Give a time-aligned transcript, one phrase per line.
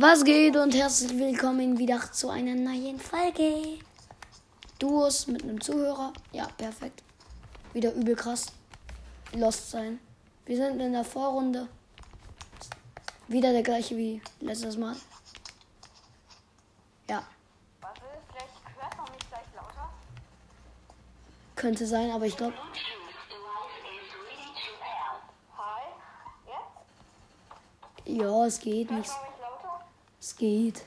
[0.00, 3.80] Was geht und herzlich willkommen wieder zu einer neuen Folge.
[4.78, 6.12] Duos mit einem Zuhörer.
[6.30, 7.02] Ja, perfekt.
[7.72, 8.46] Wieder übel krass.
[9.32, 9.98] Lost sein.
[10.46, 11.66] Wir sind in der Vorrunde.
[13.26, 14.94] Wieder der gleiche wie letztes Mal.
[17.10, 17.24] Ja,
[21.56, 22.54] könnte sein, aber ich glaube,
[28.04, 29.10] ja, es geht nicht.
[30.20, 30.84] Es geht.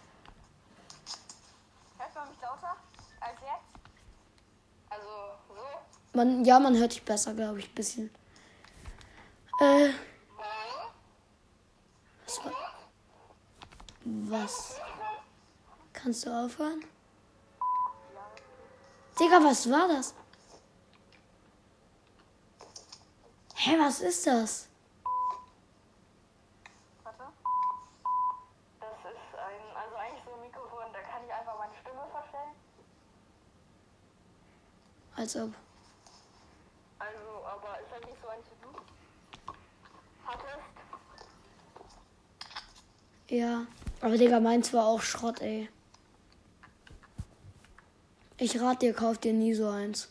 [1.98, 2.76] Hört man mich lauter
[3.20, 3.92] als jetzt?
[4.90, 5.08] Also
[5.48, 6.18] so?
[6.18, 8.10] Man, ja, man hört dich besser, glaube ich, ein bisschen.
[9.60, 9.92] Äh.
[12.26, 12.74] Was war.
[14.04, 14.80] Was?
[15.94, 16.84] Kannst du aufhören?
[19.20, 20.16] Digga, was war das?
[23.56, 24.68] Hä, was ist das?
[27.04, 27.24] Warte.
[28.80, 32.56] Das ist ein, also eigentlich so ein Mikrofon, da kann ich einfach meine Stimme verstellen.
[35.22, 35.54] Als ob.
[36.98, 38.70] Also, aber ist halt nicht so wie du.
[40.26, 40.64] Hattest?
[43.30, 43.68] Ja.
[44.02, 45.70] Aber Digga, meins war auch Schrott, ey.
[48.38, 50.10] Ich rate dir, kauf dir nie so eins.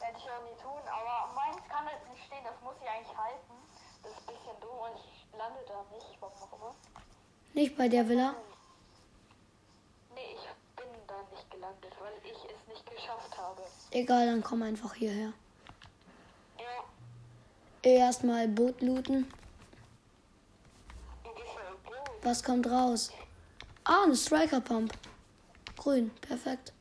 [0.00, 3.16] Werde ich auch nie tun, aber meins kann halt nicht stehen, das muss ich eigentlich
[3.16, 3.54] halten.
[4.02, 6.74] Das ist ein bisschen dumm und ich lande da nicht, warum auch immer.
[7.54, 8.34] Nicht bei der Villa?
[10.14, 13.62] Nee, ich bin da nicht gelandet, weil ich es nicht geschafft habe.
[13.90, 15.32] Egal, dann komm einfach hierher.
[16.58, 19.26] Ja, Erstmal Boot looten.
[22.22, 23.10] Was kommt raus?
[23.84, 24.92] Ah, eine Striker Pump.
[25.76, 26.72] Grün, perfekt.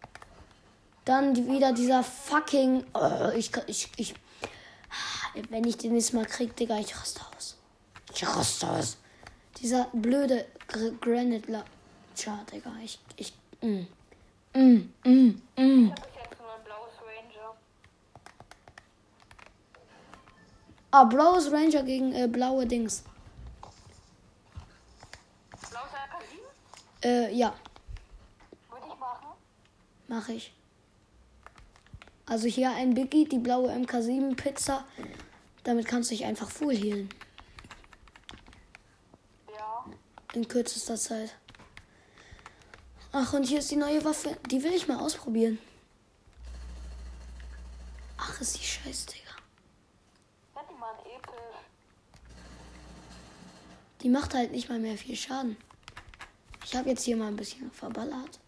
[1.06, 2.86] Dann wieder dieser fucking.
[2.94, 4.14] Oh, ich, kann- ich, ich.
[5.50, 7.58] Wenn ich den nächstes Mal krieg, Digga, ich raste aus.
[8.14, 8.98] Ich raste aus.
[9.58, 12.72] Dieser blöde Gr Granite Launcher, Digga.
[12.84, 13.00] Ich.
[13.16, 13.88] ich mm.
[14.54, 15.94] Mm, mm, mm.
[20.94, 23.04] Ah, blaues Ranger gegen äh, blaue Dings.
[25.70, 27.08] Blaues AK7?
[27.08, 27.54] Äh, ja,
[28.70, 29.28] Würde ich machen.
[30.10, 30.54] mache ich.
[32.26, 34.84] Also hier ein Biggie, die blaue MK7 Pizza.
[35.64, 37.08] Damit kannst du dich einfach full healen.
[39.58, 39.86] Ja.
[40.34, 41.36] In kürzester Zeit.
[43.14, 44.38] Ach, und hier ist die neue Waffe.
[44.50, 45.60] Die will ich mal ausprobieren.
[48.18, 49.32] Ach, ist die scheiße, Digga.
[54.02, 55.58] Die macht halt nicht mal mehr viel Schaden.
[56.64, 58.40] Ich habe jetzt hier mal ein bisschen verballert.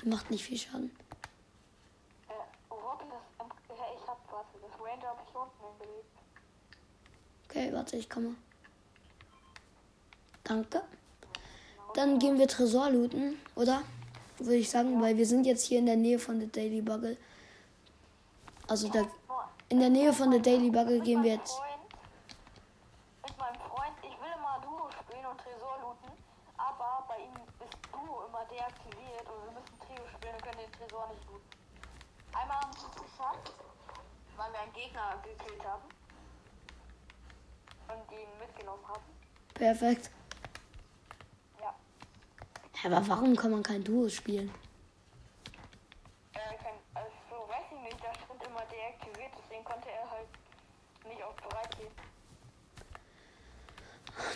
[0.00, 0.90] Die macht nicht viel Schaden.
[7.48, 8.34] Okay, warte, ich komme.
[10.42, 10.82] Danke.
[11.94, 13.82] Dann gehen wir Tresor looten, oder?
[14.38, 17.16] Würde ich sagen, weil wir sind jetzt hier in der Nähe von der Daily Bugle.
[18.66, 19.04] Also da,
[19.68, 21.60] in der Nähe von der Daily Bugle gehen wir jetzt.
[23.26, 26.16] Mit meinem Freund, ich will immer Duo spielen und Tresor looten,
[26.56, 30.72] aber bei ihm ist Duo immer deaktiviert und wir müssen Trio spielen und können den
[30.72, 31.50] Tresor nicht looten.
[32.32, 33.52] Einmal haben wir es geschafft,
[34.38, 35.84] weil wir einen Gegner gekillt haben
[37.92, 39.04] und ihn mitgenommen haben.
[39.54, 40.10] Perfekt.
[42.84, 44.50] Aber warum kann man kein Duo spielen?
[46.34, 47.10] Äh, kein, also
[47.48, 50.28] weiß ich nicht, da stand immer deaktiviert, deswegen konnte er halt
[51.08, 51.92] nicht auf bereit gehen.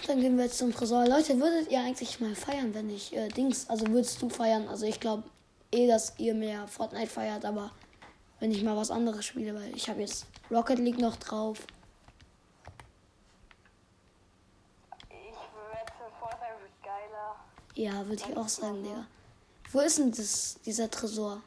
[0.07, 1.07] Dann gehen wir jetzt zum Tresor.
[1.07, 4.69] Leute, würdet ihr eigentlich mal feiern, wenn ich äh, Dings, also würdest du feiern?
[4.69, 5.25] Also ich glaube
[5.73, 7.73] eh, dass ihr mehr Fortnite feiert, aber
[8.39, 11.67] wenn ich mal was anderes spiele, weil ich habe jetzt Rocket League noch drauf.
[15.11, 17.37] Ich wette, Fortnite wird geiler.
[17.77, 19.07] Ja, würde ich auch sagen, Digga.
[19.71, 21.43] Wo ist denn das, dieser Tresor?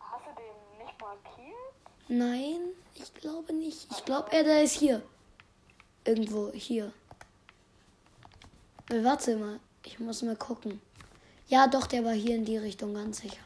[0.00, 2.08] Hast du den nicht markiert?
[2.08, 2.60] Nein,
[2.94, 3.86] ich glaube nicht.
[3.90, 5.02] Ich glaube, er der ist hier.
[6.06, 6.90] Irgendwo hier.
[8.88, 10.80] Äh, Warte mal, ich muss mal gucken.
[11.48, 13.42] Ja, doch, der war hier in die Richtung, ganz sicher.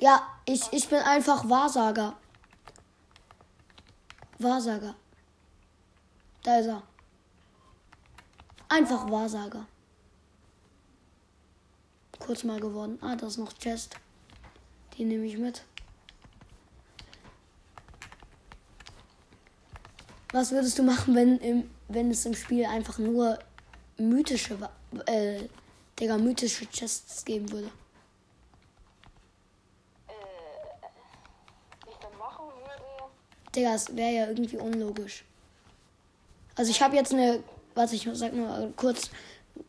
[0.00, 2.14] Ja, ich, ich bin einfach Wahrsager.
[4.38, 4.94] Wahrsager.
[6.42, 6.82] Da ist er.
[8.70, 9.66] Einfach Wahrsager.
[12.20, 12.98] Kurz mal geworden.
[13.02, 13.96] Ah, da ist noch Chest.
[14.96, 15.64] Die nehme ich mit.
[20.32, 23.40] Was würdest du machen, wenn, im, wenn es im Spiel einfach nur
[23.98, 24.56] mythische,
[25.06, 25.48] äh,
[25.98, 27.72] Digga, mythische Chests geben würde?
[30.06, 30.12] Äh,
[31.88, 33.10] würde.
[33.56, 35.24] Digga, es wäre ja irgendwie unlogisch.
[36.54, 37.42] Also ich habe jetzt eine,
[37.74, 39.10] warte, ich sag mal kurz,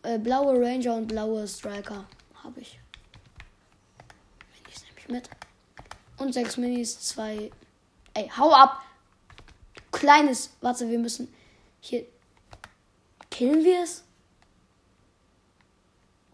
[0.03, 2.05] äh, blaue Ranger und blaue Striker
[2.43, 2.79] habe ich.
[4.53, 5.29] Minis nehme ich mit.
[6.17, 7.51] Und sechs Minis, zwei.
[8.13, 8.81] Ey, hau ab!
[9.91, 11.33] Kleines, warte, wir müssen
[11.79, 12.05] hier.
[13.29, 14.03] Killen wir es?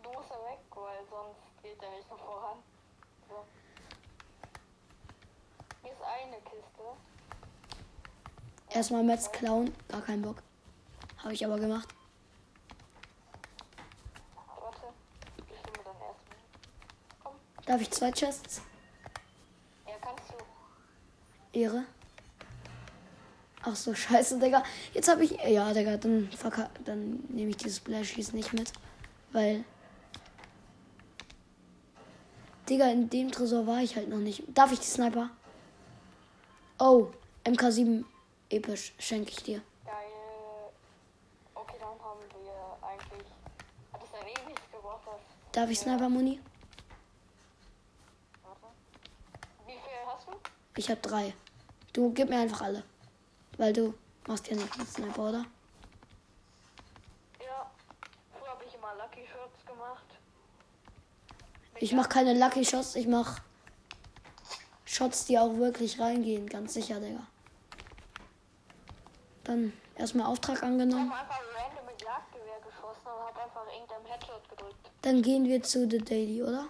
[0.04, 2.58] Du musst ja weg, weil sonst geht der nicht noch voran.
[3.30, 3.46] So.
[5.84, 6.84] Hier ist eine Kiste.
[8.70, 10.47] Erstmal Metz klauen, gar keinen Bock.
[11.28, 11.90] Habe ich aber gemacht.
[14.62, 14.88] Warte.
[15.36, 16.38] Ich nehme dann erstmal.
[17.22, 17.34] Komm.
[17.66, 18.62] Darf ich zwei Chests?
[19.86, 21.60] Ja, kannst du.
[21.60, 21.84] Ehre.
[23.62, 24.64] Ach so, scheiße, Digga.
[24.94, 25.32] Jetzt habe ich.
[25.32, 28.72] Ja, Digga, dann, verka dann nehme ich dieses Splashies nicht mit.
[29.34, 29.66] Weil.
[32.70, 34.44] Digga, in dem Tresor war ich halt noch nicht.
[34.58, 35.30] Darf ich die Sniper?
[36.80, 37.10] Oh,
[37.44, 38.06] MK7
[38.50, 39.62] episch, schenke ich dir.
[39.84, 39.94] Geil.
[41.68, 43.28] Okay, dann haben wir eigentlich.
[43.92, 45.38] Hat es dann eh nichts gebraucht, das.
[45.58, 46.40] Darf ich Sniper Muni?
[48.44, 48.68] Warte.
[49.66, 50.34] Wie viel hast du?
[50.76, 51.34] Ich habe drei.
[51.94, 52.84] Du gib mir einfach alle.
[53.58, 53.96] Weil du
[54.28, 55.46] machst ja nicht mit Sniper, oder?
[57.44, 57.72] Ja.
[58.38, 60.06] Früher habe ich immer Lucky Shots gemacht.
[61.80, 63.40] Ich mach keine Lucky Shots, ich mach
[64.86, 67.26] Shots, die auch wirklich reingehen, ganz sicher, Digga.
[69.44, 71.12] Dann erstmal Auftrag angenommen.
[71.12, 74.92] habe einfach random mit Jagdgewehr geschossen und habe einfach irgendeinem Headshot gedrückt.
[75.02, 76.68] Dann gehen wir zu The Daily, oder?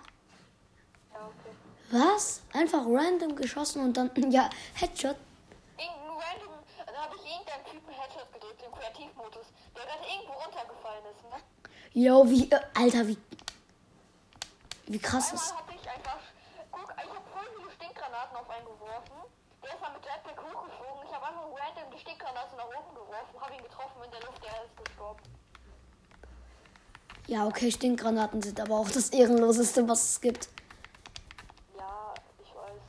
[1.13, 1.55] Ja, okay.
[1.91, 2.41] Was?
[2.53, 5.17] Einfach random geschossen und dann, ja, Headshot.
[5.77, 6.53] Irgendein random,
[6.85, 11.37] da habe ich irgendeinem Typen Headshot gedrückt im Kreativmodus, der gerade irgendwo runtergefallen ist, ne?
[11.93, 13.17] Yo, wie, äh, Alter, wie,
[14.87, 15.51] wie krass ist.
[15.51, 16.19] Einmal ich einfach,
[16.71, 19.17] guck, ich habe voll viele Stinkgranaten auf einen geworfen.
[19.63, 21.07] Der ist dann mit Jetpack hochgeflogen.
[21.07, 24.43] Ich habe einfach random die Stinkgranate nach oben geworfen, habe ihn getroffen in der Luft,
[24.43, 25.23] der ist gestorben.
[27.27, 30.47] Ja, okay, Stinkgranaten sind aber auch das Ehrenloseste, was es gibt.
[31.77, 32.79] Ja, ich weiß.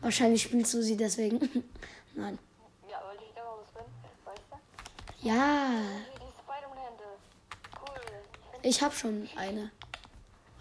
[0.00, 1.38] Wahrscheinlich spielst du sie deswegen.
[2.14, 2.38] Nein.
[2.90, 3.84] Ja, weil ich immer was bin,
[4.24, 4.42] weißt
[5.20, 5.28] du?
[5.28, 5.82] Ja.
[7.78, 8.00] Cool.
[8.62, 9.70] ich habe schon eine.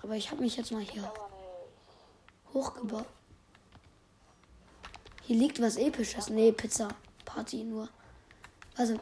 [0.03, 1.09] Aber ich habe mich jetzt mal hier
[2.53, 3.05] hochgebaut.
[5.23, 6.29] Hier liegt was Episches.
[6.29, 6.89] Nee, Pizza.
[7.23, 7.87] Party nur.
[8.75, 8.99] Also,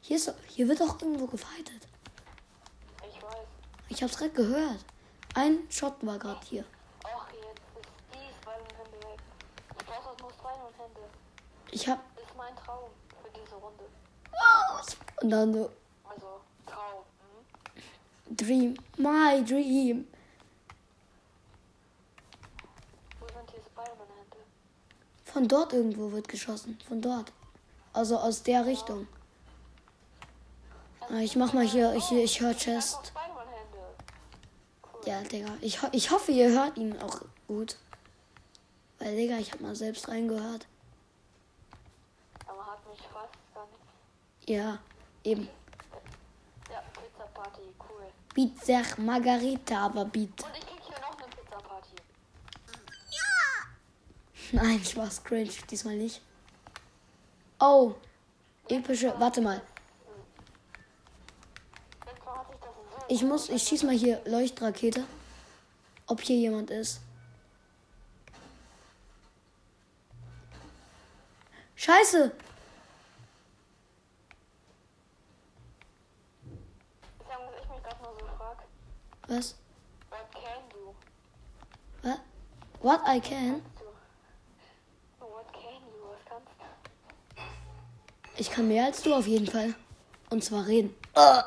[0.00, 1.88] hier, ist, hier wird auch irgendwo gefightet.
[3.88, 4.84] Ich hab's gerade gehört.
[5.34, 6.64] Ein Shot war gerade hier.
[7.04, 7.42] Ach, jetzt
[7.80, 9.20] ist die Spider-Man-Hände weg.
[9.78, 11.00] Ich brauche nur Spider-Man-Hände.
[11.70, 12.16] Ich hab.
[12.16, 12.90] Das ist mein Traum
[13.22, 13.84] für diese Runde.
[15.22, 15.70] Und dann so.
[16.04, 17.04] Also, Traum.
[18.26, 18.36] Hm?
[18.36, 18.74] Dream.
[18.96, 20.06] My dream.
[23.20, 24.36] Wo sind die Spider-Man-Hände?
[25.24, 26.78] Von dort irgendwo wird geschossen.
[26.88, 27.32] Von dort.
[27.92, 29.06] Also aus der Richtung.
[31.08, 31.94] Ah, Ich mach mal hier.
[31.94, 33.12] Ich, ich höre Chest.
[35.06, 35.56] Ja, Digga.
[35.60, 37.76] Ich, ho ich hoffe, ihr hört ihn auch gut.
[38.98, 40.66] Weil, Digga, ich hab mal selbst reingehört.
[42.44, 44.48] Aber hat mich fast gar nicht.
[44.48, 44.78] Ja,
[45.22, 45.48] eben.
[46.68, 48.06] Ja, Pizza Party, cool.
[48.34, 50.44] Pizza Margarita, aber bitte.
[50.44, 51.96] Und ich krieg hier noch eine Pizza Party.
[54.52, 55.52] Nein, ich war cringe.
[55.70, 56.20] Diesmal nicht.
[57.60, 57.94] Oh.
[58.68, 59.14] Epische.
[59.20, 59.62] Warte mal.
[62.04, 62.56] Letztes Mal hatte
[63.08, 63.48] ich muss.
[63.48, 65.04] Ich schieß mal hier Leuchtrakete.
[66.06, 67.00] Ob hier jemand ist.
[71.74, 72.32] Scheiße!
[77.18, 78.64] Was ich mich gerade nur so frag.
[79.28, 79.54] Was?
[80.10, 80.94] What can you?
[82.02, 82.20] What?
[82.80, 83.62] What I can?
[83.78, 85.26] Du.
[85.26, 86.08] What can you?
[86.10, 87.42] Was kannst du?
[88.38, 89.74] Ich kann mehr als du auf jeden Fall.
[90.30, 90.94] Und zwar reden.
[91.14, 91.42] Uh.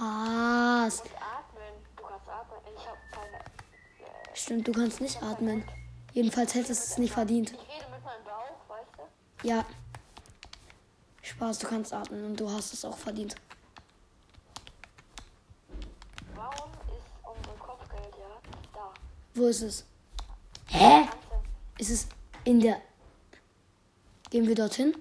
[0.00, 0.96] Spaß.
[0.96, 1.74] Du musst atmen.
[1.96, 2.60] Du kannst atmen.
[2.74, 3.36] Ich hab keine.
[3.36, 5.62] Äh, Stimmt, du kannst nicht atmen.
[6.14, 7.52] Jedenfalls hättest du es nicht verdient.
[7.52, 9.46] Ich rede mit meinem Bauch, weißt du?
[9.48, 9.66] Ja.
[11.20, 13.34] Spaß, du kannst atmen und du hast es auch verdient.
[16.34, 18.94] Warum ist unsere Kopfgeldjagd da?
[19.34, 19.84] Wo ist es?
[20.68, 21.08] Hä?
[21.78, 22.08] Ist es
[22.44, 22.80] in der.
[24.30, 24.94] Gehen wir dorthin?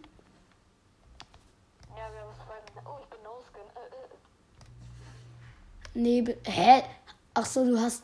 [1.90, 2.82] Ja, wir haben zwei.
[2.86, 3.62] Oh, ich bin No-Skin.
[3.76, 4.10] Äh, äh.
[6.00, 6.84] Nee, be- hä?
[7.34, 8.04] Ach so, du hast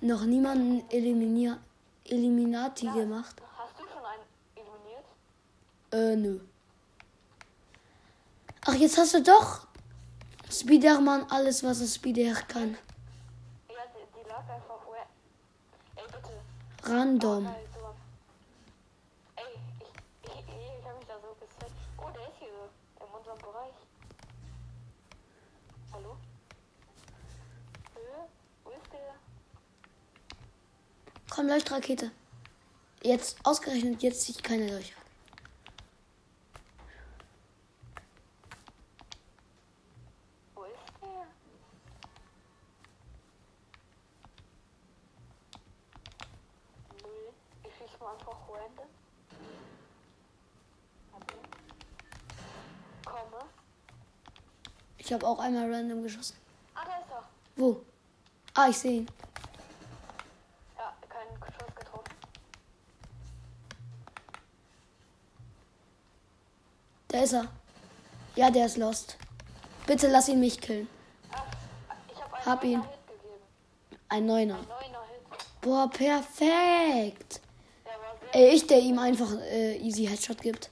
[0.00, 1.58] noch niemanden eliminier
[2.04, 3.36] Eliminati gemacht?
[3.56, 4.24] Hast du schon einen
[4.56, 5.06] eliminiert?
[5.92, 6.40] Äh, nö.
[8.66, 9.68] Ach, jetzt hast du doch
[10.50, 12.76] Spiderman alles, was es Spider kann.
[13.68, 14.80] Ja, die, die lag einfach.
[15.94, 16.92] Ey, bitte.
[16.92, 17.44] Random.
[17.44, 17.94] Geil, so.
[19.36, 19.44] Ey,
[19.80, 21.74] ich, ich habe mich da so gesetzt.
[21.98, 23.74] Oh, der ist hier in unserem Bereich.
[25.96, 26.14] Hallo?
[27.94, 28.28] Höhe?
[28.64, 29.14] Wo ist der?
[31.30, 32.10] Komm, Leuchtrakete.
[33.02, 34.94] Jetzt, ausgerechnet, jetzt ziehe ich keine Löcher.
[40.54, 41.26] Wo ist der?
[47.02, 47.32] Null.
[47.64, 48.86] Ich schieß mal einfach random.
[51.12, 51.34] Warte.
[53.02, 53.48] Komme.
[55.06, 56.34] Ich habe auch einmal random geschossen.
[56.74, 57.22] Ah, da ist er.
[57.54, 57.80] Wo?
[58.54, 59.06] Ah, ich sehe ihn.
[60.76, 62.10] Ja, kein Schuss getroffen.
[67.06, 67.46] Da ist er.
[68.34, 69.16] Ja, der ist lost.
[69.86, 70.88] Bitte lass ihn mich killen.
[71.30, 71.44] Ah,
[72.12, 72.70] ich habe einen Hab ihn.
[72.80, 73.44] Neuner Hit gegeben.
[74.08, 74.58] Ein Neuner.
[74.58, 75.60] Ein neuner Hit.
[75.60, 77.40] Boah, perfekt.
[77.84, 80.68] Der Ey, ich, der ihm einfach äh, easy Headshot gibt.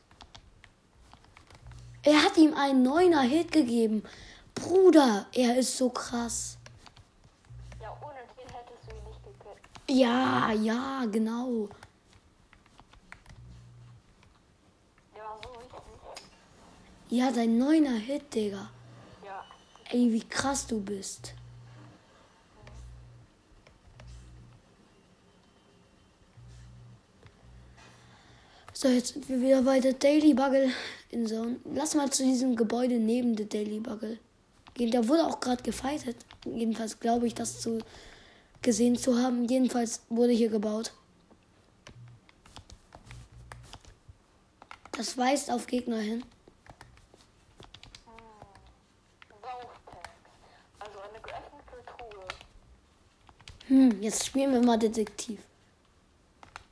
[2.04, 4.02] Er hat ihm einen Neuner Hit gegeben.
[4.54, 6.58] Bruder, er ist so krass.
[7.80, 9.58] Ja, ohne den hättest du ihn nicht gekillt.
[9.88, 11.68] Ja, ja, genau.
[15.14, 16.24] Der war so wichtig.
[17.08, 18.68] Ja, dein neuner Hit, Digga.
[19.24, 19.44] Ja.
[19.90, 21.34] Ey, wie krass du bist.
[28.84, 30.70] So, jetzt sind wir wieder bei der Daily Bugle
[31.08, 31.56] in Zone.
[31.72, 34.18] Lass mal zu diesem Gebäude neben der Daily Bugle
[34.74, 34.90] gehen.
[34.90, 36.16] Da wurde auch gerade gefightet.
[36.44, 37.78] Jedenfalls glaube ich, das zu
[38.60, 39.48] gesehen zu haben.
[39.48, 40.92] Jedenfalls wurde hier gebaut.
[44.92, 46.22] Das weist auf Gegner hin.
[49.30, 50.10] Saufpacks.
[50.78, 50.98] Also.
[53.68, 55.40] Hm, jetzt spielen wir mal Detektiv.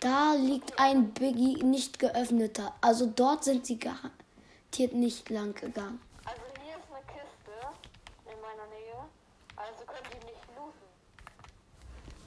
[0.02, 2.74] Da liegt ein Biggie nicht geöffneter.
[2.80, 6.00] Also dort sind sie garantiert nicht lang gegangen.
[6.24, 7.52] Also hier ist eine Kiste
[8.26, 9.04] in meiner Nähe.
[9.54, 10.88] Also könnt ihr nicht looten.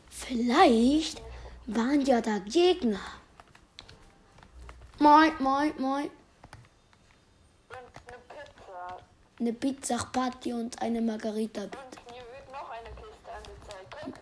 [0.10, 1.22] Vielleicht
[1.66, 3.02] waren ja da Gegner.
[5.00, 6.06] Moin, moin, moin.
[6.06, 7.76] Und
[8.08, 9.04] eine Pizza.
[9.38, 11.64] Eine Pizza Party und eine Margarita.
[11.64, 11.72] Und
[12.10, 13.98] hier wird noch eine Kiste angezeigt.
[14.02, 14.16] Guck.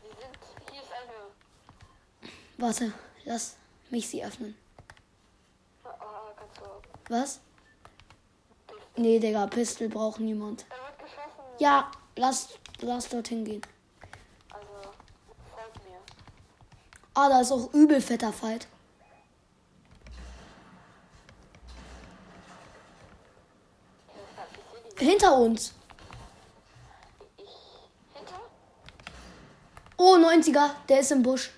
[0.00, 0.38] Sie sind.
[0.72, 1.34] Hier ist eine.
[2.64, 2.94] Warte,
[3.26, 3.56] lass
[3.90, 4.56] mich sie öffnen.
[5.84, 7.12] Ah, kannst du.
[7.14, 7.40] Was?
[8.96, 10.64] Nee, Digga, Pistol braucht niemand.
[10.70, 11.44] Da wird geschossen.
[11.58, 13.60] Ja, lass, lass dorthin gehen.
[14.48, 14.94] Also,
[15.54, 15.98] folgt mir.
[17.12, 18.66] Ah, da ist auch übel fetter Fight.
[24.96, 25.74] Hinter uns.
[27.36, 27.44] Ich.
[28.14, 28.40] Hinter?
[29.98, 31.50] Oh, 90er, der ist im Busch.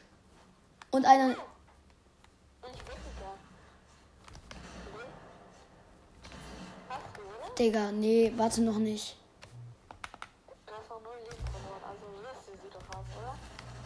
[0.97, 1.37] Und einer.
[7.59, 9.15] Digga, nee, warte noch nicht.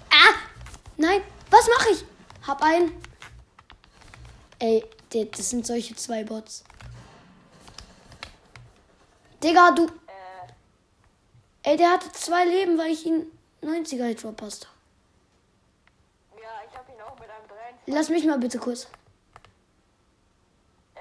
[0.09, 0.35] Ah!
[0.97, 2.05] Nein, was mache ich?
[2.47, 2.93] Hab einen.
[4.61, 6.63] Ey, das sind solche zwei Bots.
[9.43, 9.89] Digga, du.
[11.65, 13.27] Ey, der hatte zwei Leben, weil ich ihn
[13.63, 14.81] 90er Hit verpasst habe.
[16.43, 17.70] Ja, ich hab ihn auch mit einem 3.
[17.87, 18.89] Lass mich mal bitte kurz.
[20.95, 21.01] Äh.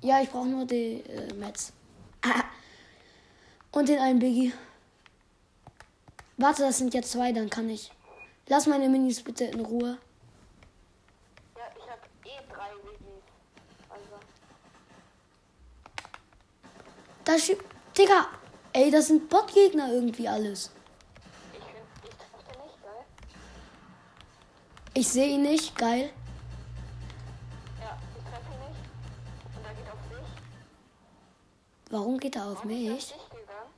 [0.00, 1.72] Ja, ich brauche nur die äh, Mets.
[2.22, 2.44] Ah.
[3.72, 4.52] Und den einen Biggie.
[6.36, 7.92] Warte, das sind ja zwei, dann kann ich.
[8.48, 9.98] Lass meine Minis bitte in Ruhe.
[11.56, 13.22] Ja, ich hab eh drei Wiggies.
[13.88, 14.18] Also.
[17.24, 17.64] Da schiebt.
[17.96, 18.28] Digga!
[18.74, 20.70] Ey, das sind Botgegner irgendwie alles.
[21.52, 21.76] Ich find.
[22.04, 23.04] Ich treff den nicht, geil.
[24.94, 25.76] Ich sehe ihn nicht.
[25.76, 26.12] Geil.
[27.80, 29.56] Ja, ich treff ihn nicht.
[29.56, 30.28] Und er geht auf dich.
[31.90, 33.06] Warum geht er auf Warum ist er auf mich?
[33.08, 33.70] dich gegangen?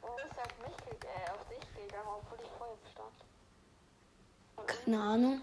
[0.00, 4.66] Warum ist er auf mich äh, auf dich gegangen, obwohl ich vor ihm stand?
[4.66, 5.40] Keine Ahnung.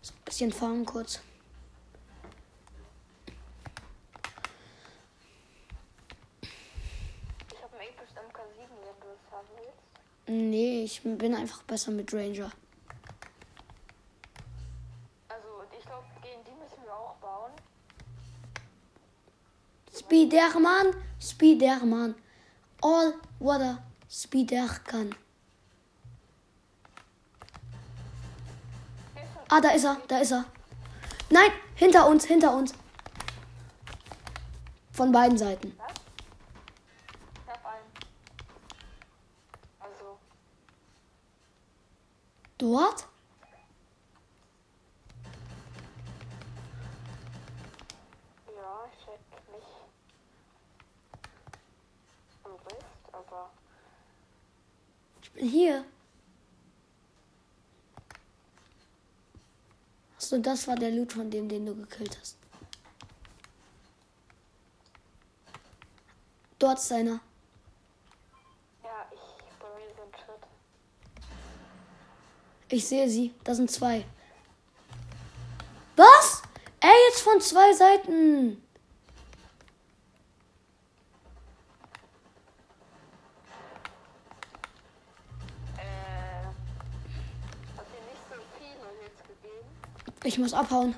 [0.00, 1.20] So ein bisschen fahren kurz.
[7.52, 9.73] ich hab einen Apex MK7, wenn du es haben willst.
[10.26, 12.50] Nee, ich bin einfach besser mit Ranger.
[15.28, 17.52] Also, ich glaube, gegen die müssen wir auch bauen.
[19.94, 22.14] Spiderman, Spiderman.
[22.80, 25.14] All water Spider kann.
[29.14, 30.44] Hier ist ein Ah, da ist er, da ist er.
[31.30, 32.72] Nein, hinter uns, hinter uns.
[34.92, 35.76] Von beiden Seiten.
[35.76, 36.03] Was?
[42.64, 43.06] Dort?
[48.46, 49.68] Ja, ich hätte mich
[52.42, 52.56] am
[53.12, 53.50] aber.
[55.20, 55.84] Ich bin hier.
[60.16, 62.38] Achso, das war der Loot von dem, den du gekillt hast.
[66.58, 67.20] Dort ist einer.
[68.82, 69.20] Ja, ich
[69.58, 70.48] bin so einen Schritt.
[72.74, 73.32] Ich sehe sie.
[73.44, 74.04] Da sind zwei.
[75.94, 76.42] Was?
[76.80, 78.60] Ey, jetzt von zwei Seiten.
[90.24, 90.96] Ich muss abhauen.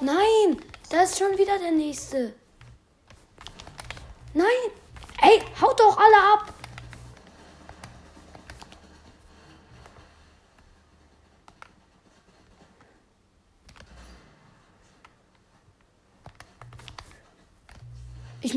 [0.00, 2.34] Nein, da ist schon wieder der nächste.
[4.34, 4.46] Nein.
[5.22, 6.57] Ey, haut doch alle ab.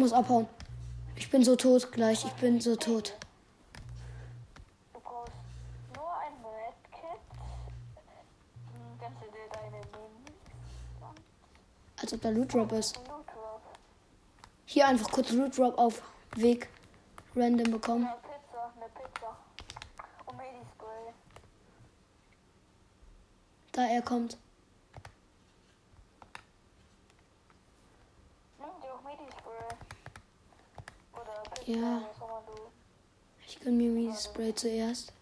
[0.02, 0.48] Muss abhauen.
[1.16, 2.26] Ich bin so tot gleich.
[2.26, 3.16] Ich bin so tot.
[4.94, 5.32] Du brauchst
[5.96, 7.22] nur ein Medkit.
[9.00, 10.26] Kannst du dir deine nehmen?
[12.02, 13.00] Als ob da Loot Drop ist.
[14.66, 16.02] Hier einfach kurz Loot Drop auf
[16.36, 16.70] Weg
[17.36, 18.06] random bekommen.
[18.06, 19.38] Eine Pizza, eine Pizza.
[20.26, 21.14] Und Medispray.
[23.74, 24.38] Da er kommt.
[28.60, 29.78] Nimm dir auch Medispray.
[31.14, 32.02] Oder Pizza, Ja.
[33.48, 35.14] Ich gönn mir Mini Spray zuerst.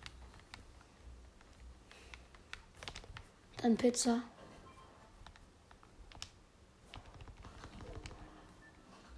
[3.58, 4.22] Dann Pizza.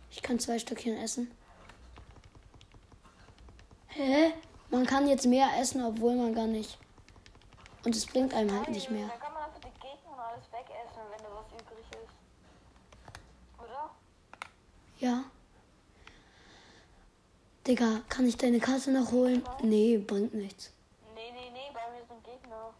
[0.10, 1.32] Ich kann zwei Stückchen essen.
[3.88, 4.34] Hä?
[4.70, 6.78] Man kann jetzt mehr essen, obwohl man gar nicht.
[7.86, 9.08] Und es bringt einem halt nicht mehr.
[9.08, 12.14] Dann kann man einfach die Gegner und alles wegessen, wenn da was übrig ist.
[13.58, 13.90] Oder?
[15.00, 15.24] Ja.
[17.72, 19.42] Digga, kann ich deine Karte noch holen?
[19.64, 20.72] Nee, bringt nichts.
[21.16, 22.74] Nee, nee, nee, bei mir sind Gegner.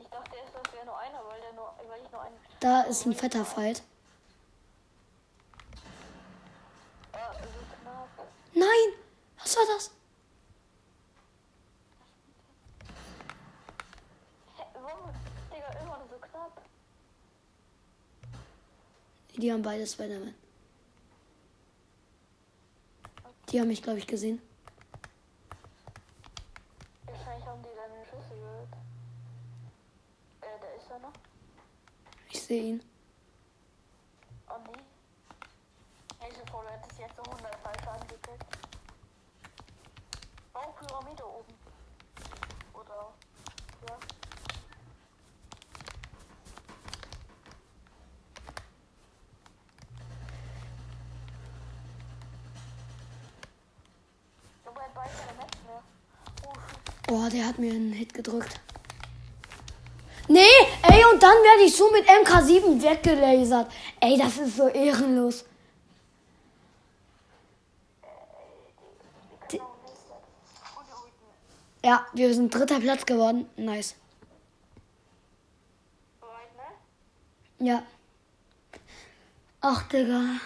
[0.00, 2.36] Ich dachte erst, das wäre nur einer, weil, der nur, weil ich nur einen.
[2.60, 3.82] Da ist ein fetter Fight.
[8.54, 8.68] Nein!
[9.42, 9.90] Was war das?
[19.36, 20.49] Die haben beide Spider-Man.
[23.50, 24.40] Die haben mich, glaube ich, gesehen.
[27.06, 28.68] Wahrscheinlich haben die deine Schüsse gehört.
[30.40, 31.12] Äh, da ist er noch.
[32.30, 32.82] Ich sehe ihn.
[34.46, 34.78] Andi.
[36.30, 38.44] Diese Folge hat es jetzt so 100 falsch angeklickt.
[40.54, 41.54] Oh, Pyramide oben.
[42.72, 43.12] Oder.
[43.88, 43.98] Ja.
[54.64, 55.82] Aber er hat beide keine Netz mehr.
[56.46, 56.99] Oh, shit.
[57.12, 58.60] Oh, der hat mir einen Hit gedrückt.
[60.28, 60.46] Nee,
[60.82, 63.72] ey, und dann werde ich so mit MK7 weggelasert.
[63.98, 65.44] Ey, das ist so ehrenlos.
[69.50, 69.60] Die.
[71.84, 73.50] Ja, wir sind dritter Platz geworden.
[73.56, 73.96] Nice.
[77.58, 77.82] Ja.
[79.60, 80.36] Ach, Digga.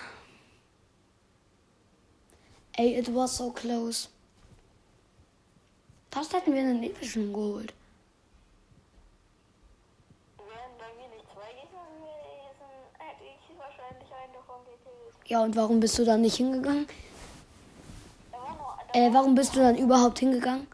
[2.72, 4.08] Ey, it was so close.
[6.14, 7.74] Fast hätten wir einen epischen geholt.
[15.26, 16.86] Ja, und warum bist du dann nicht hingegangen?
[18.92, 20.68] Äh, war, warum bist du dann überhaupt hingegangen?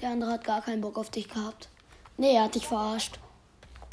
[0.00, 1.70] Der andere hat gar keinen Bock auf dich gehabt.
[2.18, 3.18] Nee, er hat dich verarscht.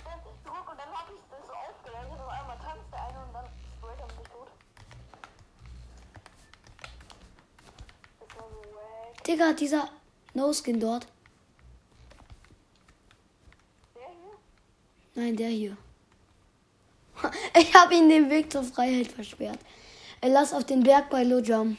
[0.04, 3.18] dann guck und dann habe ich das so aufgeleitet und auf einmal tanzt der eine
[3.26, 3.46] und dann
[3.78, 4.48] sprayt er mich tot.
[8.20, 9.21] Das war so wack.
[9.32, 9.90] Digga, dieser
[10.34, 11.08] No-Skin dort.
[13.96, 14.38] Der hier?
[15.16, 15.78] Nein, der hier.
[17.58, 19.60] Ich habe ihm den Weg zur Freiheit versperrt.
[20.20, 21.78] Äh, Lass auf den Berg bei Lojam.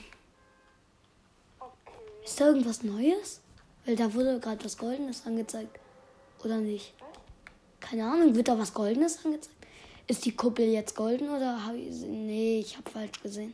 [1.59, 1.99] Okay.
[2.25, 3.41] Ist da irgendwas Neues?
[3.85, 5.79] Weil da wurde gerade was Goldenes angezeigt.
[6.45, 6.95] Oder nicht?
[7.81, 9.57] Keine Ahnung, wird da was Goldenes angezeigt?
[10.07, 12.07] Ist die Kuppel jetzt golden oder habe ich sie?
[12.07, 13.53] Nee, ich habe falsch gesehen.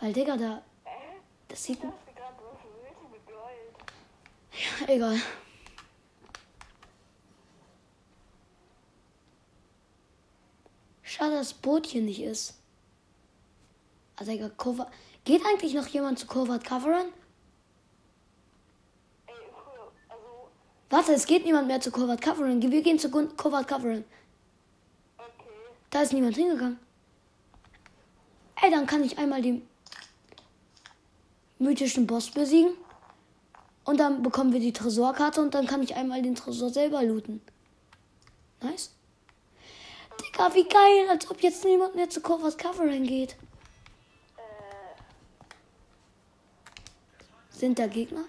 [0.00, 0.62] Weil, Digga, da.
[1.48, 1.76] Das sieht.
[1.76, 3.92] Ich dachte gerade, was willst du mit Gold?
[4.56, 5.20] Ja, egal.
[11.02, 12.54] Schade, dass das Boot hier nicht ist.
[14.16, 14.90] Also, Digga, Cover.
[15.24, 16.62] Geht eigentlich noch jemand zu Covert?
[16.64, 16.94] Ey,
[19.26, 20.48] früher, also,
[20.88, 22.62] Warte, es geht niemand mehr zu Covert Coveren.
[22.62, 24.04] Wir gehen zu Covert Coveren.
[25.18, 25.50] okay.
[25.90, 26.78] Da ist niemand hingegangen.
[28.62, 29.68] Ey, dann kann ich einmal den
[31.58, 32.74] mythischen Boss besiegen.
[33.86, 37.40] Und dann bekommen wir die Tresorkarte und dann kann ich einmal den Tresor selber looten.
[38.60, 38.90] Nice.
[40.20, 43.36] Digga, wie geil, als ob jetzt niemand mehr zu Covers Covering geht.
[47.50, 48.24] Sind da Gegner?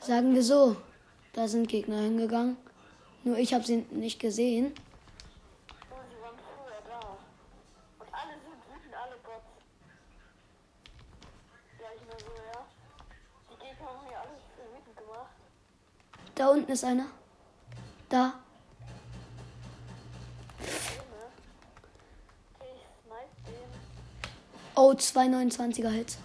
[0.00, 0.76] Sagen wir so,
[1.32, 2.56] da sind Gegner hingegangen.
[3.24, 4.72] Nur ich habe sie nicht gesehen.
[5.90, 7.16] Oh, sie waren früher da.
[7.98, 9.50] Und alle sind wütend, alle Bots.
[11.80, 12.64] Ja, ich nur so, ja.
[13.50, 15.34] Die Gegner haben mir alles wütend gemacht.
[16.36, 17.06] Da unten ist einer.
[18.10, 18.34] Da.
[24.74, 26.18] Oh, 229er Hits.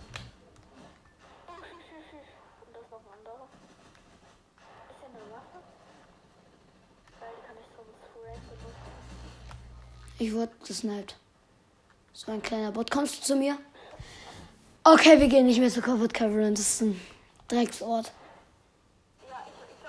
[10.19, 11.15] Ich wurde gesniped.
[12.12, 12.91] So ein kleiner Bot.
[12.91, 13.58] Kommst du zu mir?
[14.84, 16.54] Okay, wir gehen nicht mehr zu Covered Cavern.
[16.54, 17.02] Das ist ein
[17.47, 18.12] Drecksort.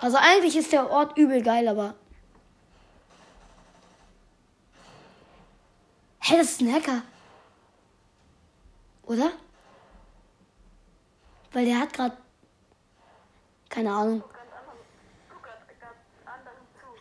[0.03, 1.95] Also eigentlich ist der Ort übel geil, aber.
[6.19, 7.03] Hä, das ist ein Hacker.
[9.05, 9.31] Oder?
[11.53, 12.17] Weil der hat gerade.
[13.69, 14.25] Keine Ahnung.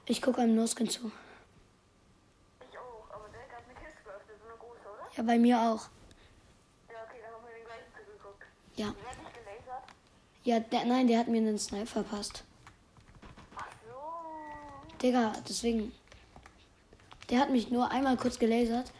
[0.05, 1.11] Ich gucke einem No-Skin zu.
[2.69, 5.09] Ich auch, aber der hat eine Kiste geöffnet, so eine große, oder?
[5.17, 5.89] Ja, bei mir auch.
[6.87, 8.43] Ja, okay, dann haben wir den gleichen zugeguckt.
[8.75, 8.91] Ja.
[8.91, 9.83] Der hat nicht gelasert.
[10.43, 12.43] Ja, der, nein, der hat mir einen Snipe verpasst.
[15.01, 15.91] Digga, deswegen.
[17.29, 18.91] Der hat mich nur einmal kurz gelasert.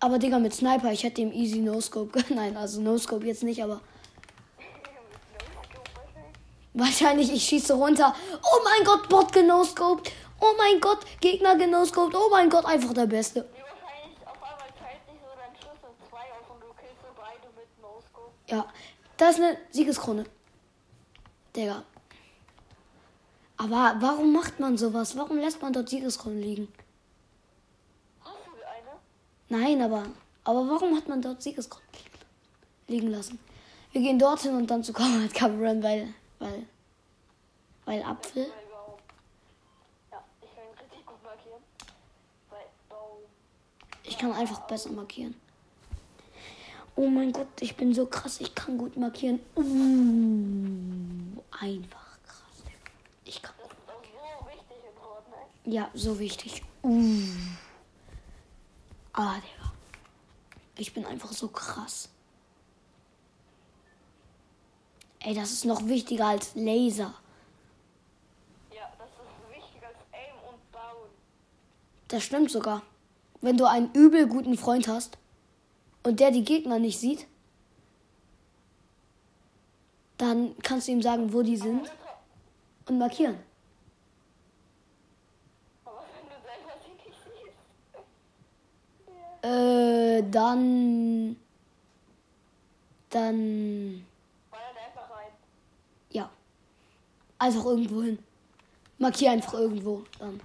[0.00, 2.24] Aber Digga, mit Sniper, ich hätte ihm easy No-Scope.
[2.34, 3.80] Nein, also No-Scope jetzt nicht, aber
[6.74, 8.14] wahrscheinlich ich schieße runter.
[8.42, 10.12] Oh mein Gott, Bot genoscoped.
[10.40, 12.14] Oh mein Gott, Gegner genoscoped.
[12.14, 13.48] Oh mein Gott, einfach der Beste.
[18.46, 18.66] Ja,
[19.16, 20.24] das ist eine Siegeskrone.
[21.56, 21.82] Digga.
[23.64, 25.16] Aber warum macht man sowas?
[25.16, 26.68] Warum lässt man dort Siegeskronen liegen?
[29.48, 30.04] Nein, aber,
[30.44, 31.88] aber warum hat man dort Siegeskronen
[32.88, 33.38] liegen lassen?
[33.92, 36.66] Wir gehen dorthin und dann zu Comrade Cameron, weil, weil,
[37.86, 38.42] weil Apfel.
[38.42, 38.50] Weil.
[40.12, 41.62] Ja, ich kann ihn richtig gut markieren.
[42.50, 43.18] Weil Baum.
[44.02, 45.34] Ich kann einfach besser markieren.
[46.96, 49.40] Oh mein Gott, ich bin so krass, ich kann gut markieren.
[49.56, 52.03] Uh, einfach.
[53.24, 53.54] Ich kann.
[53.58, 55.76] Das ist auch so wichtig in Fortnite.
[55.76, 56.62] Ja, so wichtig.
[56.82, 57.22] Uh.
[59.12, 59.72] Ah, Digga.
[60.76, 62.08] Ich bin einfach so krass.
[65.20, 67.14] Ey, das ist noch wichtiger als Laser.
[68.74, 71.08] Ja, das ist wichtiger als Aim und Bauen.
[72.08, 72.82] Das stimmt sogar.
[73.40, 75.16] Wenn du einen übel guten Freund hast
[76.02, 77.26] und der die Gegner nicht sieht,
[80.18, 81.90] dann kannst du ihm sagen, wo die sind
[82.88, 83.38] und markieren.
[87.24, 87.54] Siehst.
[89.42, 91.36] Äh, dann.
[93.10, 94.06] Dann.
[96.10, 96.30] Ja.
[97.38, 98.18] Einfach irgendwo hin.
[98.98, 100.40] Markier einfach irgendwo dann.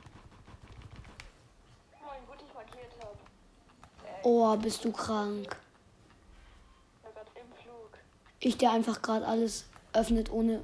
[2.02, 2.50] Habe.
[4.24, 5.56] Oh, bist du krank.
[8.42, 10.64] Ich der einfach gerade alles öffnet, ohne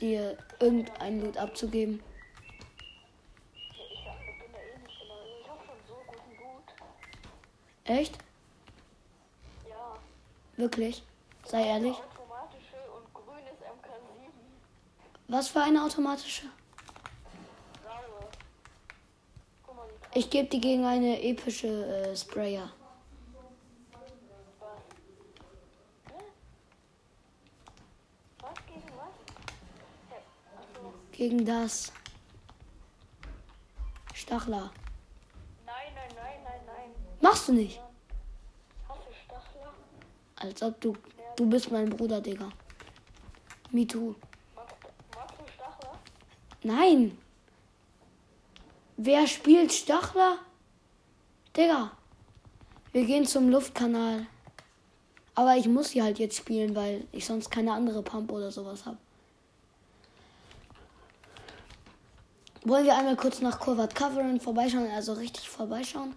[0.00, 2.02] dir irgendein Loot abzugeben.
[7.84, 8.16] Echt?
[9.68, 9.98] Ja.
[10.56, 11.02] Wirklich?
[11.44, 11.96] Sei ehrlich.
[11.96, 14.30] Automatische und grünes MK7.
[15.28, 16.46] Was für eine automatische?
[20.12, 22.68] Ich gebe die gegen eine epische äh, Sprayer.
[24.58, 24.80] Was?
[26.12, 26.24] Hä?
[28.40, 29.14] Was gegen was?
[30.10, 30.16] Hä?
[30.58, 30.94] Achso.
[31.20, 31.92] Gegen das
[34.14, 34.72] Stachler.
[35.66, 36.90] Nein, nein, nein, nein, nein.
[37.20, 37.78] Machst du nicht?
[39.26, 39.74] Stachler?
[40.36, 40.96] Als ob du.
[41.36, 42.48] Du bist mein Bruder, Digga.
[43.70, 44.14] Me too.
[44.56, 44.76] Magst,
[45.14, 45.98] magst du Stachler?
[46.62, 47.18] Nein.
[48.96, 50.38] Wer spielt Stachler?
[51.54, 51.92] Digga.
[52.92, 54.26] Wir gehen zum Luftkanal.
[55.34, 58.86] Aber ich muss sie halt jetzt spielen, weil ich sonst keine andere Pump oder sowas
[58.86, 58.96] habe.
[62.64, 66.14] Wollen wir einmal kurz nach Covert Covering vorbeischauen, also richtig vorbeischauen?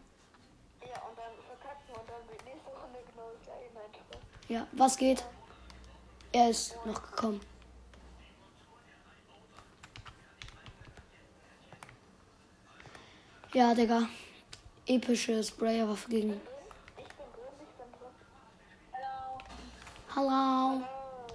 [0.82, 4.54] Ja, und dann verkacken und dann wird nächste Runde genau das gleiche.
[4.54, 5.24] Ja, was geht?
[6.34, 7.40] Er ist noch gekommen.
[13.54, 14.10] Ja, Digga.
[14.88, 16.42] Epische Sprayerwaffe gegen.
[16.98, 18.10] Ich bin drin, ich bin drin.
[18.92, 19.38] Hallo.
[20.16, 20.82] Hallo.
[20.82, 21.34] Oh.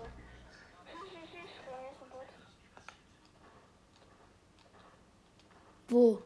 [0.84, 1.50] Tschüss, tschüss, tschüss.
[1.64, 2.26] Komm, jetzt ein Bot.
[5.88, 6.22] Wo?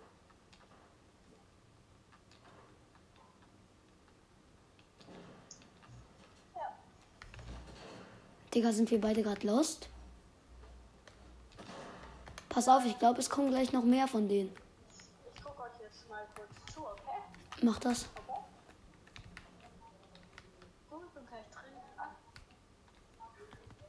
[8.54, 9.88] Digga, sind wir beide gerade lost?
[12.48, 14.52] Pass auf, ich glaube, es kommen gleich noch mehr von denen.
[15.34, 17.22] Ich gucke euch jetzt mal kurz zu, okay?
[17.62, 18.06] Mach das.
[21.96, 22.08] Ah,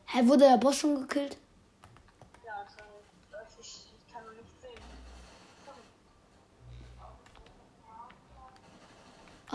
[0.06, 1.38] Hä, wurde der Boss schon gekillt?
[2.46, 3.04] ja, anscheinend.
[3.32, 4.80] Das Ich, ich kann noch nichts sehen.
[5.66, 5.82] Sorry.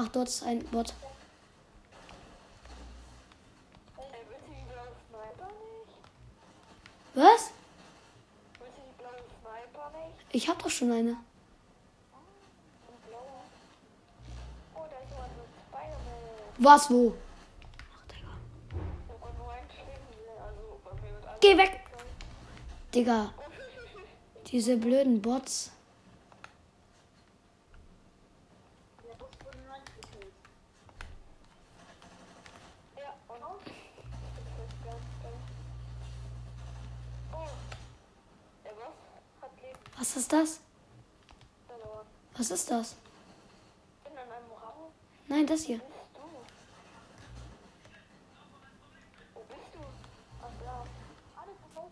[0.00, 0.94] Ach, dort ist ein Bot.
[7.14, 7.50] Was?
[10.30, 11.16] Ich hab doch schon eine.
[16.58, 17.14] Was, wo?
[17.92, 18.28] Ach, Digga.
[21.40, 21.80] Geh weg!
[22.94, 23.32] Digga,
[24.46, 25.70] diese blöden Bots.
[29.06, 30.32] Der Bus wurde nur gekillt.
[32.96, 33.40] Ja, und?
[33.60, 35.32] Das ist ganz geil.
[37.34, 37.48] Oh.
[38.64, 38.96] Der Boss
[39.42, 40.60] hat Leben Was ist das?
[41.68, 42.06] verloren.
[42.36, 42.96] Was ist das?
[44.04, 44.92] Bin an einem Raum.
[45.26, 45.78] Nein, das hier.
[45.78, 46.20] Bist du?
[49.34, 49.80] Wo bist du?
[50.42, 50.84] Ach da.
[51.40, 51.88] Alles vorbei.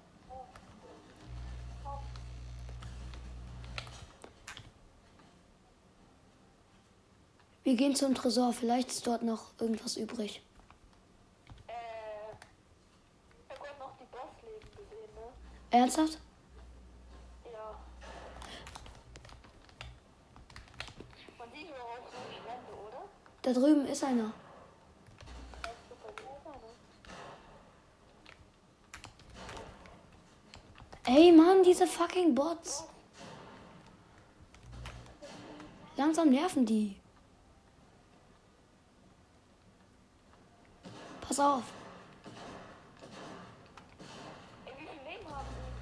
[7.64, 8.52] Wir gehen zum Tresor.
[8.52, 10.42] Vielleicht ist dort noch irgendwas übrig.
[11.66, 11.72] Äh.
[13.48, 15.32] Ich hab noch die Bossleben gesehen, ne?
[15.70, 16.18] Ernsthaft?
[17.44, 17.80] Ja.
[21.38, 23.02] Man sieht nur auch so Strände, oder?
[23.46, 24.32] Da drüben ist einer.
[31.06, 32.84] Ey, Mann, diese fucking Bots.
[35.96, 36.96] Langsam nerven die.
[41.20, 41.62] Pass auf.
[44.66, 45.72] Ey, wie viel Leben haben die?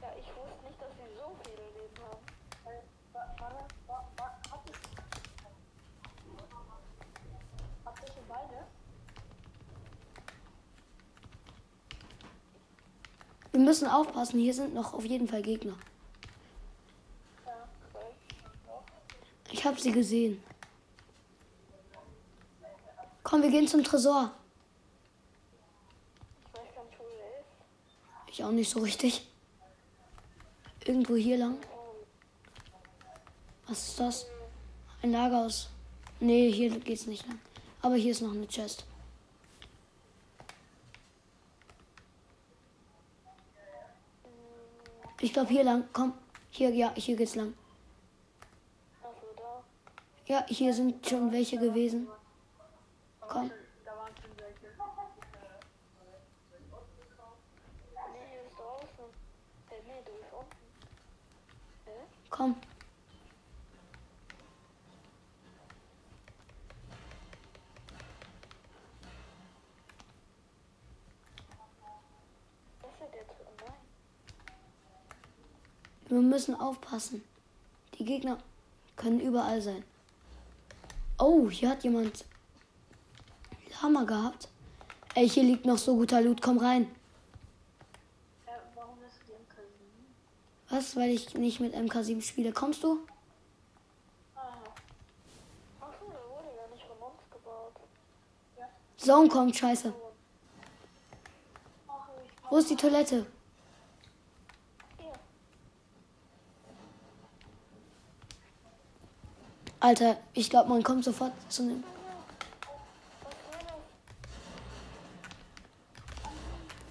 [0.00, 2.24] Ja, ich wusste nicht, dass sie so viele Leben haben.
[2.64, 4.76] Weil, wa- warte, wa- wa- habt ihr-
[7.84, 8.66] Habt ihr schon beide?
[13.58, 14.38] Wir müssen aufpassen.
[14.38, 15.74] Hier sind noch auf jeden Fall Gegner.
[19.50, 20.40] Ich habe sie gesehen.
[23.24, 24.30] Komm, wir gehen zum Tresor.
[28.28, 29.26] Ich auch nicht so richtig.
[30.84, 31.58] Irgendwo hier lang.
[33.66, 34.26] Was ist das?
[35.02, 35.68] Ein Lager aus.
[36.20, 37.40] Nee, hier geht's nicht lang.
[37.82, 38.84] Aber hier ist noch eine Chest.
[45.20, 45.84] Ich glaube hier lang.
[45.92, 46.14] Komm.
[46.50, 47.54] Hier, ja, hier geht's lang.
[50.26, 52.06] Ja, hier sind schon welche gewesen.
[53.20, 53.50] Komm.
[53.84, 54.66] Da waren schon welche.
[58.12, 59.08] Nee, hier ist draußen.
[59.70, 60.56] Äh, nee, du bist unten.
[61.86, 61.90] Hä?
[62.30, 62.56] Komm.
[72.82, 73.36] Was ist der drin?
[76.07, 76.07] Nein.
[76.18, 77.22] Wir müssen aufpassen.
[77.96, 78.38] Die Gegner
[78.96, 79.84] können überall sein.
[81.16, 82.24] Oh, hier hat jemand
[83.80, 84.48] Lama gehabt.
[85.14, 86.42] Ey, hier liegt noch so guter Loot.
[86.42, 86.90] Komm rein.
[88.46, 90.76] Äh, warum lässt du die MK7?
[90.76, 90.96] Was?
[90.96, 92.50] Weil ich nicht mit MK7 spiele.
[92.50, 92.98] Kommst du?
[98.96, 99.94] Zone kommt, scheiße.
[102.50, 103.24] Wo ist die Toilette?
[109.80, 111.84] Alter, ich glaube, man kommt sofort zu einem.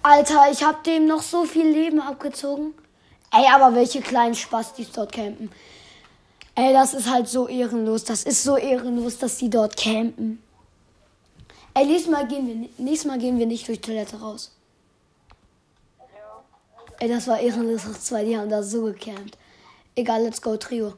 [0.02, 2.72] Alter, ich hab dem noch so viel Leben abgezogen.
[3.30, 5.50] Ey, aber welche kleinen Spastis dort campen.
[6.54, 8.04] Ey, das ist halt so ehrenlos.
[8.04, 10.42] Das ist so ehrenlos, dass die dort campen.
[11.74, 14.50] Ey, nächstes Mal gehen wir, nächstes Mal gehen wir nicht durch Toilette raus.
[17.00, 19.36] Ey, das war ehrenlos 2, die haben da so gecampt.
[19.94, 20.94] Egal, let's go, Trio.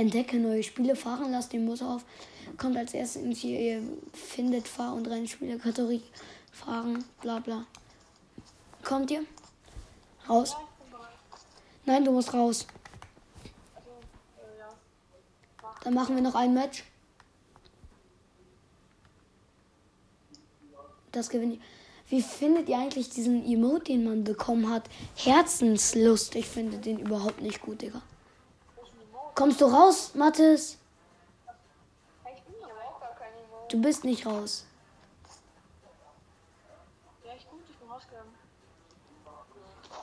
[0.00, 2.04] Entdecke neue Spiele, fahren, lass den Bus auf.
[2.56, 3.82] Kommt als erstes in die, ihr
[4.14, 6.02] findet Fahr- und Rennspiele, Kategorie,
[6.52, 7.66] fahren, bla bla.
[8.82, 9.24] Kommt ihr?
[10.26, 10.56] Raus?
[11.84, 12.66] Nein, du musst raus.
[15.84, 16.84] Dann machen wir noch ein Match.
[21.12, 21.54] Das gewinnt.
[21.54, 21.60] ihr.
[22.08, 24.88] Wie findet ihr eigentlich diesen Emote, den man bekommen hat?
[25.14, 26.34] Herzenslust.
[26.36, 28.00] Ich finde den überhaupt nicht gut, Digga.
[29.40, 30.76] Kommst du raus, Mathis?
[32.26, 33.68] Ich bin hier auch gar kein Emote.
[33.70, 34.66] Du bist nicht raus.
[37.24, 38.34] Ja, ich gut, ich bin rausgegangen.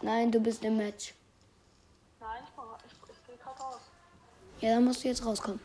[0.02, 1.14] Nein, du bist im Match.
[2.20, 3.82] Nein, ich bin ich, ich gehe gerade raus.
[4.60, 5.60] Ja, dann musst du jetzt rauskommen.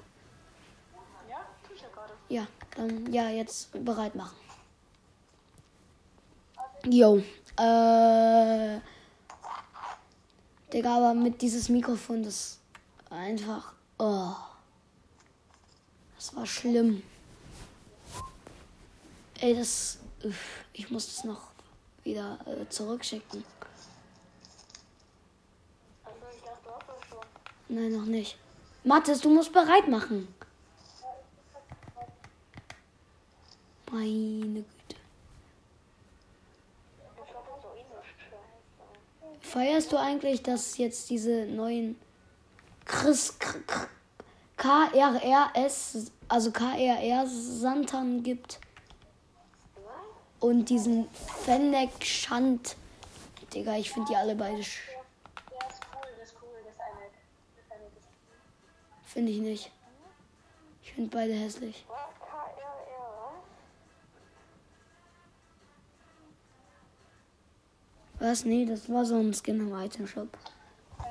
[1.30, 2.12] Ja, tue ich ja gerade.
[2.28, 4.36] Ja, dann, ja, jetzt bereit machen.
[6.84, 7.22] Jo,
[7.58, 8.80] äh.
[10.70, 12.58] Digga, aber mit dieses Mikrofon, das
[13.12, 13.74] einfach.
[13.98, 14.34] Oh.
[16.16, 17.02] Das war schlimm.
[19.40, 19.98] Ey, das.
[20.72, 21.50] Ich muss das noch
[22.04, 23.44] wieder äh, zurückschicken.
[26.04, 27.18] Also, ich dachte, du hast das schon.
[27.68, 28.38] Nein, noch nicht.
[28.84, 30.32] Mathis, du musst bereit machen.
[33.90, 34.96] Meine Güte.
[39.40, 41.96] Feierst du eigentlich, dass jetzt diese neuen
[42.92, 43.32] Chris
[44.58, 48.60] KRRS, also KRR Santern gibt
[50.40, 51.08] und diesen
[51.44, 52.76] Fennec Schand?
[53.54, 54.60] Digga, ich finde die alle beide.
[54.60, 54.78] sch-
[59.06, 59.70] Finde ich nicht.
[60.82, 61.84] Ich finde beide hässlich.
[68.18, 68.44] Was?
[68.44, 70.28] Nee, das war so ein Skin im Item Shop.
[70.98, 71.02] Äh,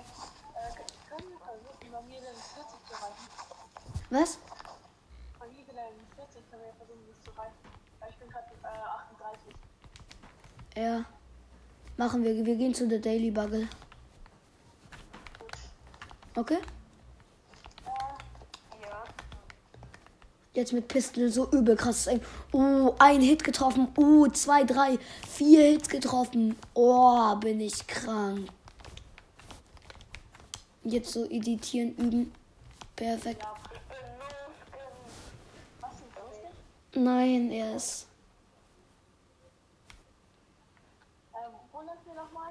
[1.10, 3.28] können wir versuchen, bei mir Level 40 zu erreichen?
[4.12, 4.38] Was?
[5.40, 7.56] Mir Level 40 können wir versuchen, das zu erreichen.
[8.00, 8.68] Weil ich bin gerade äh,
[9.18, 9.56] 38.
[10.76, 11.06] Ja.
[11.98, 12.46] Machen wir.
[12.46, 13.68] Wir gehen zu der Daily Buggle.
[16.36, 16.58] Okay?
[18.82, 19.04] Ja.
[20.54, 22.10] Jetzt mit Pistol so übel krass.
[22.52, 23.88] Oh, ein Hit getroffen.
[23.98, 26.58] Oh, zwei, drei, vier Hits getroffen.
[26.74, 28.50] Oh, bin ich krank.
[30.84, 32.34] Jetzt so editieren üben.
[32.96, 33.42] Perfekt.
[33.42, 34.28] Ja, ich bin nur
[34.72, 34.88] Skin.
[35.82, 36.91] Was ist das?
[37.04, 38.08] Nein, er ist?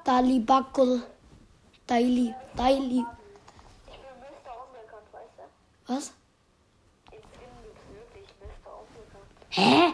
[0.04, 1.02] Dali Buggle.
[1.86, 2.34] Daily.
[2.56, 3.04] Daily.
[5.86, 6.12] Was?
[9.50, 9.92] Hä?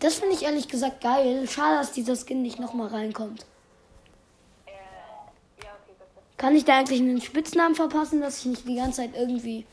[0.00, 1.46] Das finde ich ehrlich gesagt geil.
[1.48, 3.46] Schade, dass dieser Skin nicht nochmal reinkommt.
[6.36, 9.66] Kann ich da eigentlich einen Spitznamen verpassen, dass ich nicht die ganze Zeit irgendwie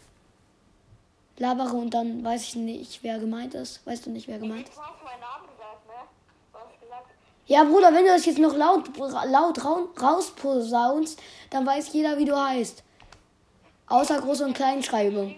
[1.42, 3.86] labere und dann weiß ich nicht, wer gemeint ist?
[3.86, 4.78] Weißt du nicht, wer gemeint ist?
[7.48, 12.26] Ja, Bruder, wenn du das jetzt noch laut, laut rau- rausposaunst, dann weiß jeder, wie
[12.26, 12.84] du heißt.
[13.88, 15.36] Außer Groß- und Kleinschreibung.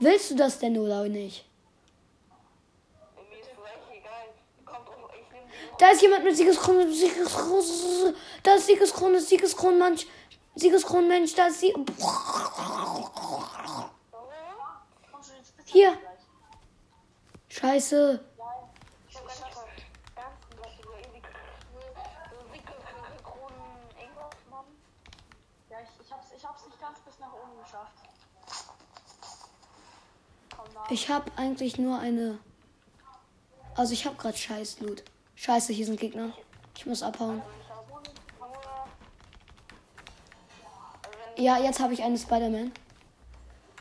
[0.00, 1.44] Willst du das denn oder nicht?
[5.78, 10.06] Da ist jemand mit Siegeskrone, Siegeskrone, da ist Siegeskrone, Siegeskronmensch,
[10.54, 11.72] Siegeskronmensch, da ist sie.
[11.72, 11.90] Kommst
[15.30, 15.98] du jetzt bitte Hier.
[17.48, 18.24] Scheiße.
[30.90, 32.38] Ich habe eigentlich nur eine.
[33.76, 35.02] Also ich habe gerade Scheiß Loot.
[35.34, 36.32] Scheiße, hier sind Gegner.
[36.76, 37.38] Ich muss abhauen.
[37.38, 37.64] Nur
[41.36, 42.72] Ja, jetzt habe ich eine Spider-Man.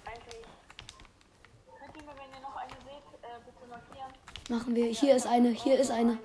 [0.06, 0.44] eigentlich.
[1.80, 4.12] Könnt ihr mir, wenn ihr noch eine seht, äh, bitte markieren?
[4.50, 4.88] Machen wir.
[4.88, 5.50] Hier ist eine.
[5.50, 6.18] Hier ist eine.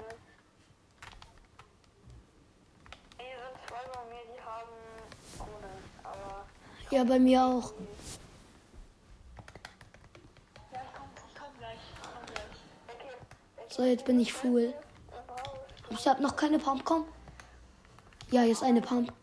[6.90, 7.72] Ja, bei mir auch.
[13.68, 14.74] So, jetzt bin ich full.
[15.90, 16.84] Ich habe noch keine Pump.
[16.84, 17.04] Komm.
[18.30, 19.12] Ja, jetzt eine Pump.
[19.12, 19.16] Hab.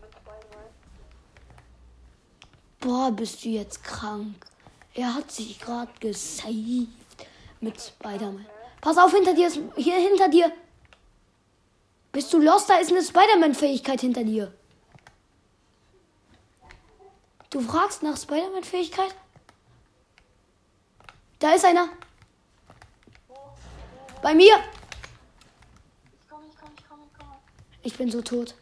[0.00, 0.66] Mit zweimal.
[2.80, 4.34] Boah, bist du jetzt krank.
[4.94, 6.88] Er hat sich gerade gesaved.
[7.60, 8.46] mit Spider-Man.
[8.80, 9.58] Pass auf, hinter dir ist.
[9.76, 10.52] Hier hinter dir.
[12.12, 12.70] Bist du lost?
[12.70, 14.52] Da ist eine Spider-Man-Fähigkeit hinter dir.
[17.50, 19.14] Du fragst nach Spider-Man-Fähigkeit?
[21.38, 21.88] Da ist einer.
[24.22, 24.56] Bei mir.
[26.20, 27.36] Ich komme, ich komme, ich komme, ich komme.
[27.86, 28.56] Ich bin so tot.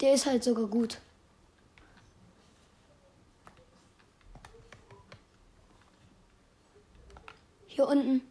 [0.00, 1.00] Der ist halt sogar gut.
[7.66, 8.22] Hier unten.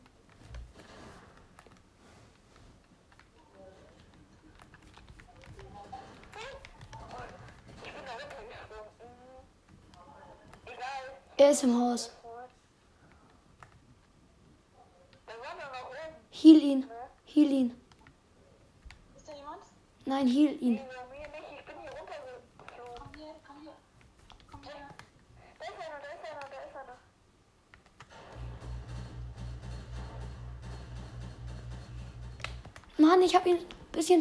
[11.35, 12.16] Er ist im Haus.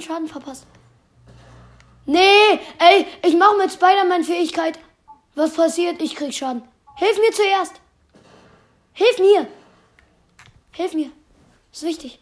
[0.07, 0.67] Schaden verpasst.
[2.05, 4.79] Nee, ey, ich mache mit Spider-Man-Fähigkeit.
[5.35, 6.01] Was passiert?
[6.01, 6.63] Ich krieg Schaden.
[6.97, 7.81] Hilf mir zuerst.
[8.93, 9.49] Hilf mir.
[10.71, 11.11] Hilf mir.
[11.73, 12.21] Ist wichtig.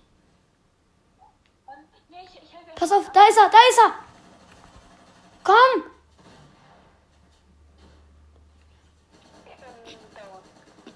[2.74, 3.95] Pass auf, da ist er, da ist er.
[5.45, 5.85] Komm.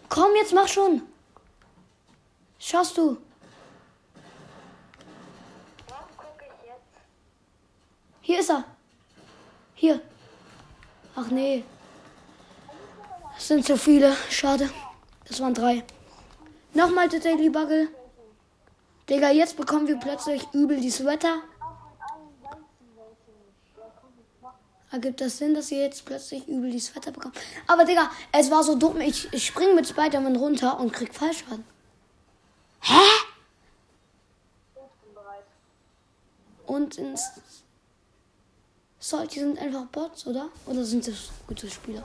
[0.09, 1.03] Komm, jetzt mach schon.
[2.59, 3.19] Schaffst du.
[8.29, 8.63] Hier ist er.
[9.75, 10.03] Hier.
[11.17, 11.65] Ach nee.
[13.39, 14.15] Es sind zu viele.
[14.29, 14.69] Schade.
[15.27, 15.83] Das waren drei.
[16.75, 17.89] Nochmal der Daily Bugle.
[19.09, 21.39] Digga, jetzt bekommen wir plötzlich übel die Sweater.
[24.91, 27.35] Ergibt das Sinn, dass ihr jetzt plötzlich übel die Sweater bekommt?
[27.67, 29.01] Aber Digga, es war so dumm.
[29.01, 31.65] Ich, ich spring mit Spider-Man runter und krieg Fallschaden.
[32.83, 33.09] Hä?
[36.67, 37.33] Und ins.
[39.01, 40.49] So, die sind einfach Bots, oder?
[40.67, 42.03] Oder sind das gute Spieler?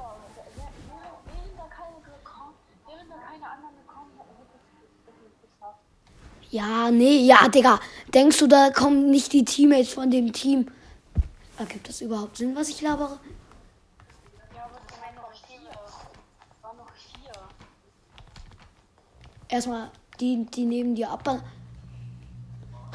[6.52, 7.80] Ja, nee, ja, Digga.
[8.14, 10.68] Denkst du, da kommen nicht die Teammates von dem Team?
[11.58, 13.18] Ergibt das überhaupt Sinn, was ich labere?
[14.56, 15.62] Ja, aber es waren noch vier.
[16.62, 17.32] Waren noch vier.
[19.50, 19.89] Erstmal
[20.20, 21.41] die, die neben dir ab.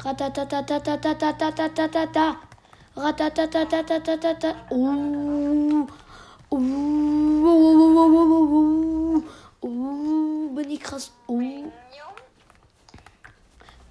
[0.05, 2.48] Ratatatatatatatatatatata.
[9.61, 10.49] Oh.
[10.55, 11.11] Bin ich krass.
[11.27, 11.41] Oh.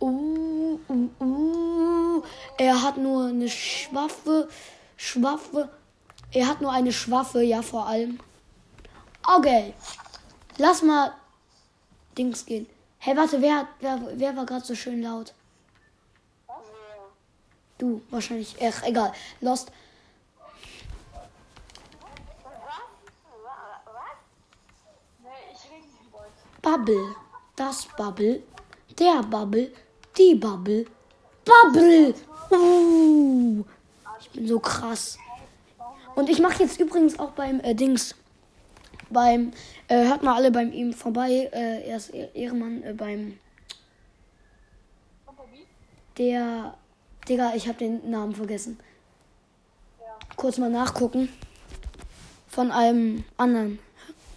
[0.00, 0.78] Oh.
[0.88, 1.08] Oh.
[1.20, 2.22] Oh.
[2.58, 4.48] Er hat nur eine Schwaffe.
[4.96, 5.70] Schwaffe.
[6.32, 8.18] Er hat nur eine Schwaffe, ja, vor allem.
[9.26, 9.72] Okay.
[10.58, 11.14] Lass mal
[12.18, 12.66] Dings gehen.
[12.98, 15.32] Hey, warte, wer, wer, wer war gerade so schön laut?
[17.78, 18.56] Du, wahrscheinlich.
[18.60, 19.12] Ach, egal.
[19.40, 19.70] Lost.
[26.60, 27.14] Bubble.
[27.54, 28.42] Das Bubble.
[28.98, 29.72] Der Bubble.
[30.18, 30.86] Die Bubble.
[31.44, 32.14] Bubble.
[32.50, 33.64] Uh.
[34.20, 35.18] Ich bin so krass.
[36.16, 38.14] Und ich mache jetzt übrigens auch beim äh, Dings.
[39.08, 39.52] Beim.
[39.86, 41.48] Äh, hört mal alle beim ihm vorbei.
[41.52, 43.38] Äh, er ist Eh- Ehrenmann äh, beim.
[46.18, 46.76] Der.
[47.28, 48.78] Digga, ich habe den Namen vergessen.
[50.36, 51.28] Kurz mal nachgucken.
[52.48, 53.78] Von einem anderen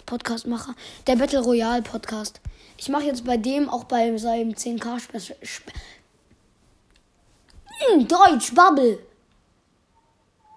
[0.05, 0.75] Podcastmacher.
[1.07, 2.41] Der Battle Royale Podcast.
[2.77, 5.37] Ich mache jetzt bei dem auch bei seinem 10k Special.
[5.43, 5.71] Spe
[7.65, 8.99] hm, Deutsch, Bubble.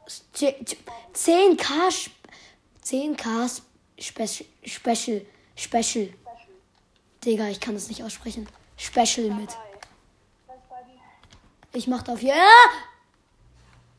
[0.07, 0.77] Z- z-
[1.15, 1.89] 10k.
[1.95, 2.13] Sp-
[2.85, 3.61] 10k
[3.99, 4.49] Special.
[4.65, 5.27] Special.
[5.57, 6.09] Special.
[7.25, 8.49] Digga, ich kann das nicht aussprechen.
[8.77, 9.51] Special mit.
[10.47, 11.01] Das ist bei dir.
[11.75, 12.35] Ich mach auf hier.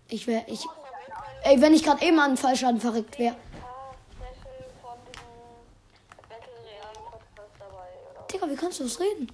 [0.07, 0.45] Ich wäre.
[0.47, 0.65] Ich.
[1.43, 3.35] Ey, wenn ich gerade eben an den Fallschaden verrückt wäre.
[8.31, 9.31] Digga, wie kannst du das reden?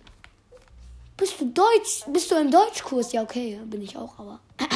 [1.16, 2.04] Bist du Deutsch?
[2.08, 3.12] Bist du im Deutschkurs?
[3.14, 4.40] Ja, okay, bin ich auch, aber.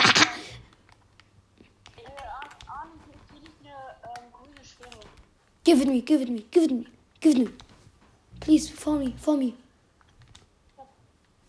[5.65, 6.85] Give it me, give it me, give it me,
[7.19, 7.51] give it me.
[8.39, 9.55] Please, for me, for me.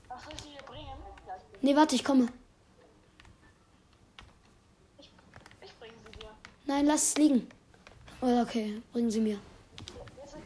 [0.08, 0.86] Was soll ich dir bringen?
[1.26, 2.28] Ja, ich, Nee, warte, ich komme.
[5.00, 5.10] ich,
[5.60, 6.28] ich bringe sie dir.
[6.64, 7.48] Nein, lass es liegen.
[8.20, 9.40] Oh, okay, bringen Sie mir.
[10.30, 10.44] Soll ich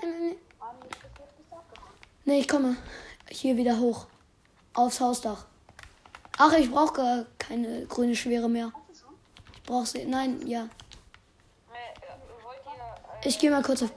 [0.00, 0.36] bringen.
[2.24, 2.78] Nee, ich komme.
[3.28, 4.06] Hier wieder hoch.
[4.72, 5.44] Aufs Hausdach.
[6.38, 8.72] Ach, ich brauche gar keine grüne Schwere mehr.
[8.98, 9.14] Schon?
[9.66, 10.08] Brauchst du.
[10.08, 10.62] Nein, ja.
[10.62, 11.76] Äh.
[13.22, 13.92] Äh, Ich gehe mal kurz auf.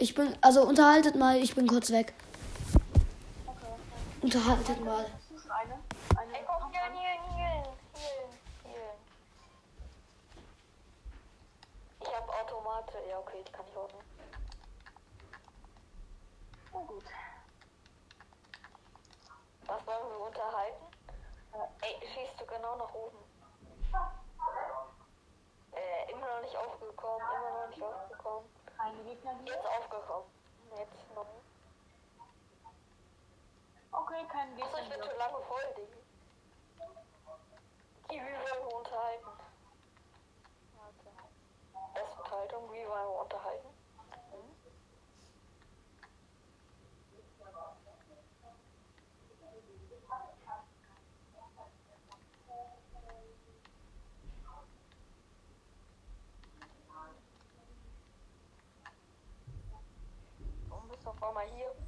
[0.00, 0.34] Ich bin.
[0.40, 2.12] Also unterhaltet mal, ich bin kurz weg.
[4.34, 5.06] Unterhaltet mal.
[5.48, 5.78] Eine.
[6.16, 6.36] Eine.
[6.36, 7.62] ey, komm, hier, hier, hier,
[7.94, 8.28] hier,
[8.64, 8.94] hier.
[12.00, 12.98] Ich hab Automate.
[13.08, 14.02] Ja, okay, die kann ich ordnen.
[16.72, 17.04] Oh, gut.
[19.66, 20.84] Was wollen wir unterhalten?
[21.82, 23.18] Ey, schießt du genau nach oben.
[25.74, 28.50] Äh, immer noch nicht aufgekommen, immer noch nicht aufgekommen.
[28.76, 29.54] Keine Gegner hier.
[29.54, 30.26] Jetzt aufgekommen.
[30.76, 31.43] Jetzt noch.
[33.96, 35.98] Okay, kein Achso, Gegner ich bin schon lange voll, Digga.
[38.08, 39.26] Wie wollen wir unterhalten?
[41.94, 43.68] Erste Unterhaltung, wie wollen wir unterhalten?
[60.68, 61.83] Warum bist du auf einmal hier?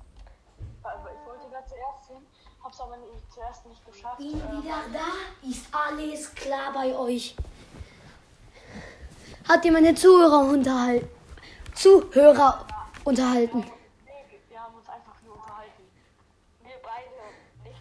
[0.87, 2.27] Ich wollte gerade zuerst hin,
[2.63, 4.19] hab's aber nicht, zuerst nicht geschafft.
[4.19, 5.49] Bin Ähm, wieder da.
[5.49, 7.35] Ist alles klar bei euch?
[9.49, 11.09] Habt ihr meine Zuhörer unterhalten?
[11.75, 12.67] Zuhörer
[13.05, 13.59] unterhalten.
[13.59, 15.83] nee, wir haben uns einfach nur unterhalten.
[16.63, 17.11] Wir beide,
[17.65, 17.81] nicht.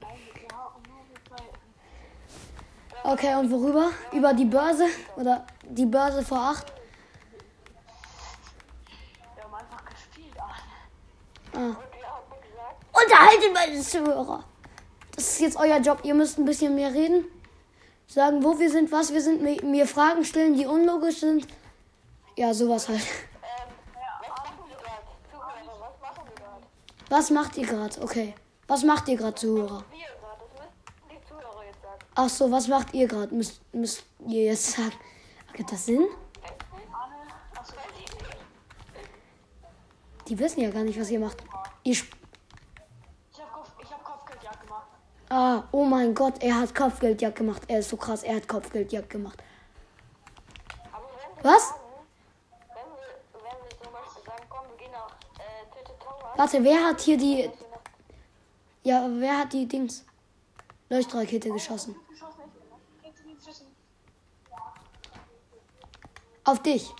[0.00, 0.18] Nein,
[0.50, 3.10] ja, und nur wir zwei.
[3.12, 3.90] Okay, und worüber?
[4.12, 4.86] Über die Börse?
[5.16, 6.72] Oder die Börse vor acht?
[9.34, 10.54] Wir haben einfach gespielt, Arne.
[11.60, 11.76] Ah.
[12.92, 14.44] Unterhaltet meine Zuhörer.
[15.14, 16.00] Das ist jetzt euer Job.
[16.04, 17.26] Ihr müsst ein bisschen mehr reden.
[18.06, 21.46] Sagen, wo wir sind, was wir sind, mir, Fragen stellen, die unlogisch sind.
[22.36, 23.02] Ja, sowas halt.
[27.10, 28.00] was macht ihr gerade?
[28.00, 28.34] Okay.
[28.66, 29.84] Was macht ihr gerade, Zuhörer?
[32.14, 33.34] Ach so, was macht ihr gerade?
[33.34, 34.92] Müsst, müsst ihr jetzt sagen.
[35.48, 36.06] Ergibt das Sinn?
[40.26, 41.49] Die wissen ja gar nicht, was ihr macht.
[41.82, 42.12] Ihr sp
[43.32, 44.86] ich hab, Kopf, ich hab Kopfgeldjagd gemacht.
[45.30, 47.62] ah, oh mein Gott, er hat Kopfgeldjagd gemacht.
[47.68, 49.42] Er ist so krass, er hat Kopfgeldjagd gemacht.
[51.42, 51.68] Was?
[51.68, 51.80] sagen,
[52.68, 56.32] wenn wir, wenn wir zum Beispiel sagen, komm, wir gehen nach äh, Tete Tower.
[56.36, 57.50] Warte, wer hat hier die.
[58.82, 60.04] Ja, wer hat die Dings?
[60.88, 61.94] Leuchtrakete geschossen?
[66.44, 66.92] Auf dich.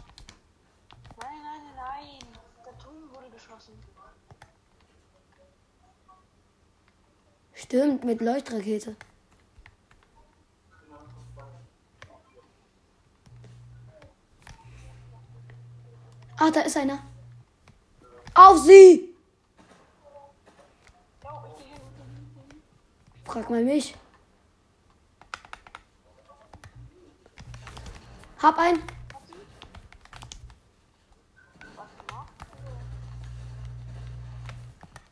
[1.21, 2.19] Nein, nein, nein, nein.
[2.65, 3.73] Der Turm wurde geschossen.
[7.71, 8.97] Stimmt, mit Leuchtrakete.
[16.37, 16.99] Ah, da ist einer.
[18.35, 19.15] Auf sie!
[23.25, 23.95] Frag mal mich.
[28.43, 28.81] Hab gemacht?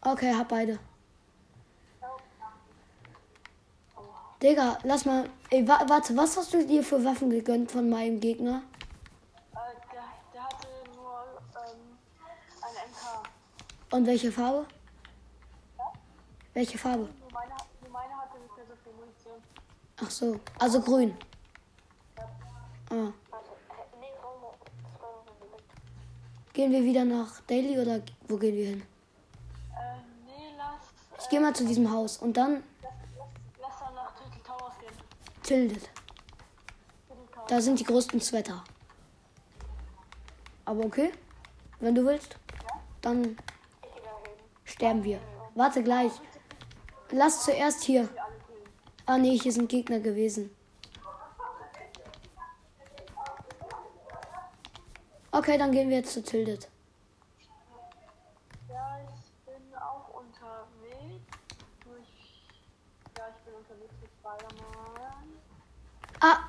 [0.01, 0.81] Okay, hab beide.
[4.43, 5.29] Digga, lass mal.
[5.51, 8.63] Ey, wa warte, was hast du dir für Waffen gegönnt von meinem Gegner?
[9.53, 9.59] Äh,
[9.93, 11.25] der, der hatte nur
[11.57, 11.99] ähm,
[12.63, 13.97] eine MK.
[13.97, 14.67] Und welche Farbe?
[16.55, 17.09] Welche Farbe?
[17.21, 19.43] Nur meine, nur meine hatte nicht mehr so viel Munition.
[20.01, 21.17] Ach so, also grün.
[22.91, 22.95] Ah.
[22.95, 23.43] Äh, war
[25.27, 26.53] noch nicht.
[26.53, 28.83] Gehen wir wieder nach Daily oder wo gehen wir hin?
[29.73, 33.29] Äh, nee, lass, Ich gehe mal zu diesem Haus und dann lass, lass,
[33.61, 34.97] lass dann nach Turtle Towers gehen.
[35.49, 35.89] Tildet.
[37.47, 38.63] Da sind die größten Sweater.
[40.67, 41.11] Aber okay,
[41.81, 42.37] wenn du willst,
[43.01, 43.39] dann
[44.67, 45.19] sterben wir.
[45.55, 46.13] Warte gleich.
[47.13, 48.11] Lass zuerst hier.
[49.07, 50.55] Ah nee, hier sind Gegner gewesen.
[55.33, 56.69] Okay, dann gehen wir jetzt zu Tildet.
[58.69, 61.25] Ja, ich bin auch unterwegs.
[61.85, 62.43] Durch,
[63.17, 65.39] ja, ich bin unterwegs mit Spider-Man.
[66.21, 66.49] Ah,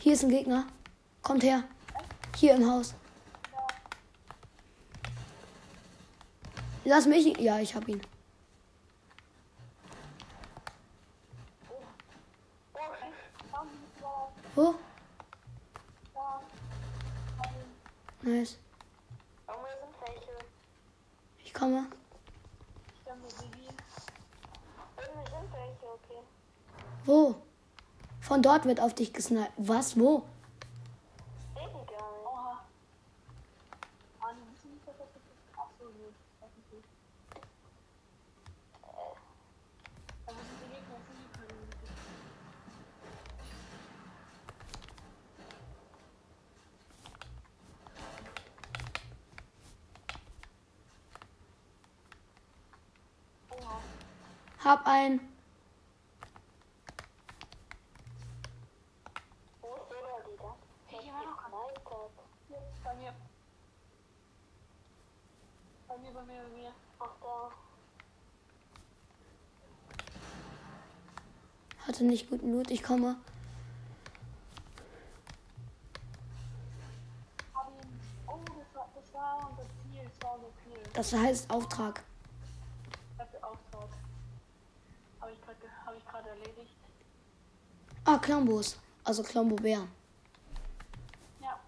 [0.00, 0.66] hier ist ein Gegner.
[1.22, 1.64] Kommt her.
[2.36, 2.94] Hier im Haus.
[6.84, 7.38] Lass mich.
[7.38, 8.00] Ja, ich hab ihn.
[13.54, 13.64] Oh,
[14.54, 14.74] Wo?
[18.22, 18.56] Nice.
[21.44, 21.86] Ich komme.
[22.94, 23.68] Ich kann mir Baby.
[24.96, 26.22] Irgendwie sind welche, okay.
[27.04, 27.34] Wo?
[28.24, 29.52] Von dort wird auf dich gesniped.
[29.58, 29.98] Was?
[29.98, 30.22] Wo?
[54.64, 55.20] Hab ein
[72.04, 72.70] Nicht guten Loot.
[72.70, 73.16] Ich komme.
[80.92, 82.02] Das heißt Auftrag.
[83.40, 83.88] Auftrag.
[85.20, 85.32] Habe
[85.96, 86.76] ich gerade erledigt.
[88.04, 88.78] Ah, Klombos.
[89.02, 89.22] Also.
[91.40, 91.58] Ja.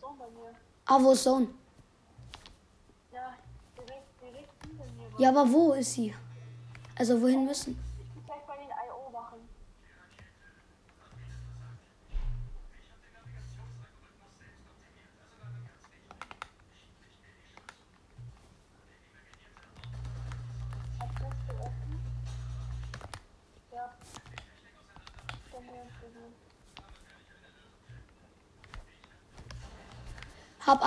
[0.00, 0.54] Zone bei mir.
[0.86, 1.48] Ah, wo ist Zone?
[3.12, 3.34] Ja,
[3.76, 5.13] direkt, direkt hinter mir.
[5.24, 6.14] Ja, aber wo ist sie?
[6.96, 7.78] Also wohin müssen?
[8.26, 9.10] Gleich bei den I.O.
[9.10, 9.38] machen.
[30.60, 30.82] Hat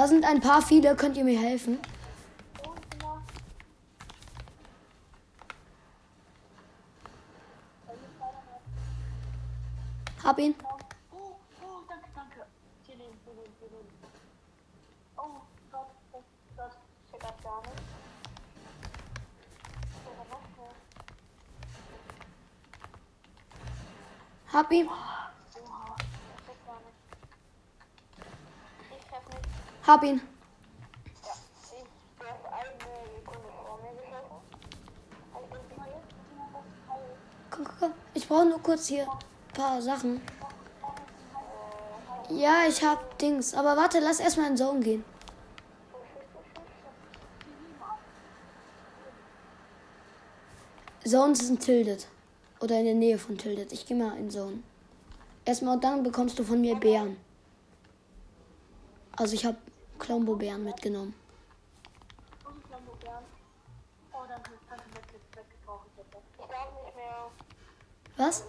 [0.00, 0.96] Da sind ein paar viele.
[0.96, 1.78] Könnt ihr mir helfen?
[10.24, 10.54] Hab ihn.
[29.96, 30.20] Bin hier.
[37.50, 37.92] Komm, komm, komm.
[38.14, 40.20] Ich brauche nur kurz hier ein paar Sachen.
[42.30, 43.54] Ja, ich hab Dings.
[43.54, 45.04] Aber warte, lass erstmal in Zone gehen.
[51.04, 52.06] Zone sind Tilted.
[52.60, 53.72] Oder in der Nähe von Tilted.
[53.72, 54.62] Ich geh mal in Zone.
[55.44, 57.16] Erstmal und dann bekommst du von mir Bären.
[59.16, 59.56] Also ich hab
[60.10, 61.14] Klombo-Bären mitgenommen.
[68.16, 68.44] Was?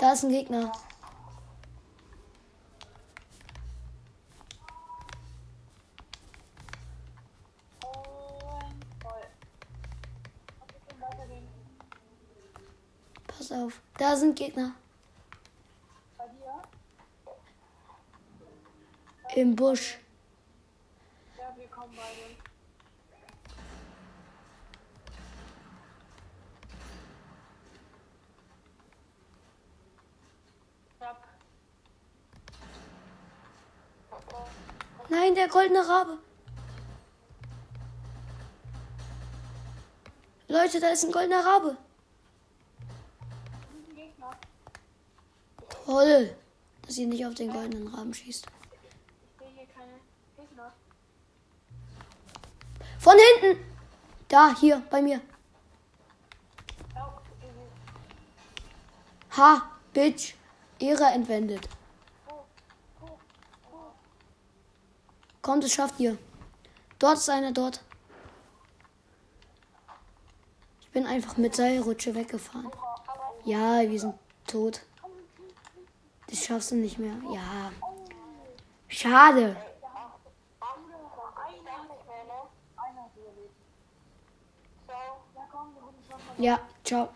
[0.00, 0.72] Da ist ein Gegner.
[13.28, 13.80] Pass auf.
[13.96, 14.74] Da sind Gegner.
[16.18, 16.62] Bei dir?
[19.42, 19.98] Im Busch.
[21.36, 22.42] Ja, wir kommen beide.
[35.08, 36.18] Nein, der goldene Rabe.
[40.46, 41.76] Leute, da ist ein goldener Rabe.
[45.84, 46.36] Toll,
[46.82, 48.46] dass ihr nicht auf den goldenen Raben schießt.
[48.46, 49.98] Ich sehe hier keine
[50.36, 50.72] Gegner.
[53.02, 53.64] Von hinten!
[54.28, 55.20] Da, hier, bei mir.
[59.36, 60.34] Ha, Bitch.
[60.78, 61.68] Ehre entwendet.
[65.40, 66.16] Kommt, es schafft ihr.
[66.98, 67.82] Dort ist einer, dort.
[70.80, 72.70] Ich bin einfach mit Seilrutsche weggefahren.
[73.44, 74.14] Ja, wir sind
[74.46, 74.82] tot.
[76.28, 77.16] Das schaffst du nicht mehr.
[77.32, 77.72] Ja.
[78.88, 79.56] Schade.
[81.54, 82.48] ich darf nicht mehr, ne?
[82.76, 83.54] Einer ist überlebt.
[84.86, 87.08] So, Ja, komm, wir wurden schon Ja, ciao.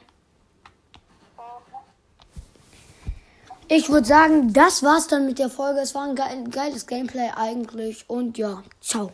[3.67, 5.81] Ich würde sagen, das war's dann mit der Folge.
[5.81, 8.09] Es war ein geil, geiles Gameplay eigentlich.
[8.09, 9.11] Und ja, ciao.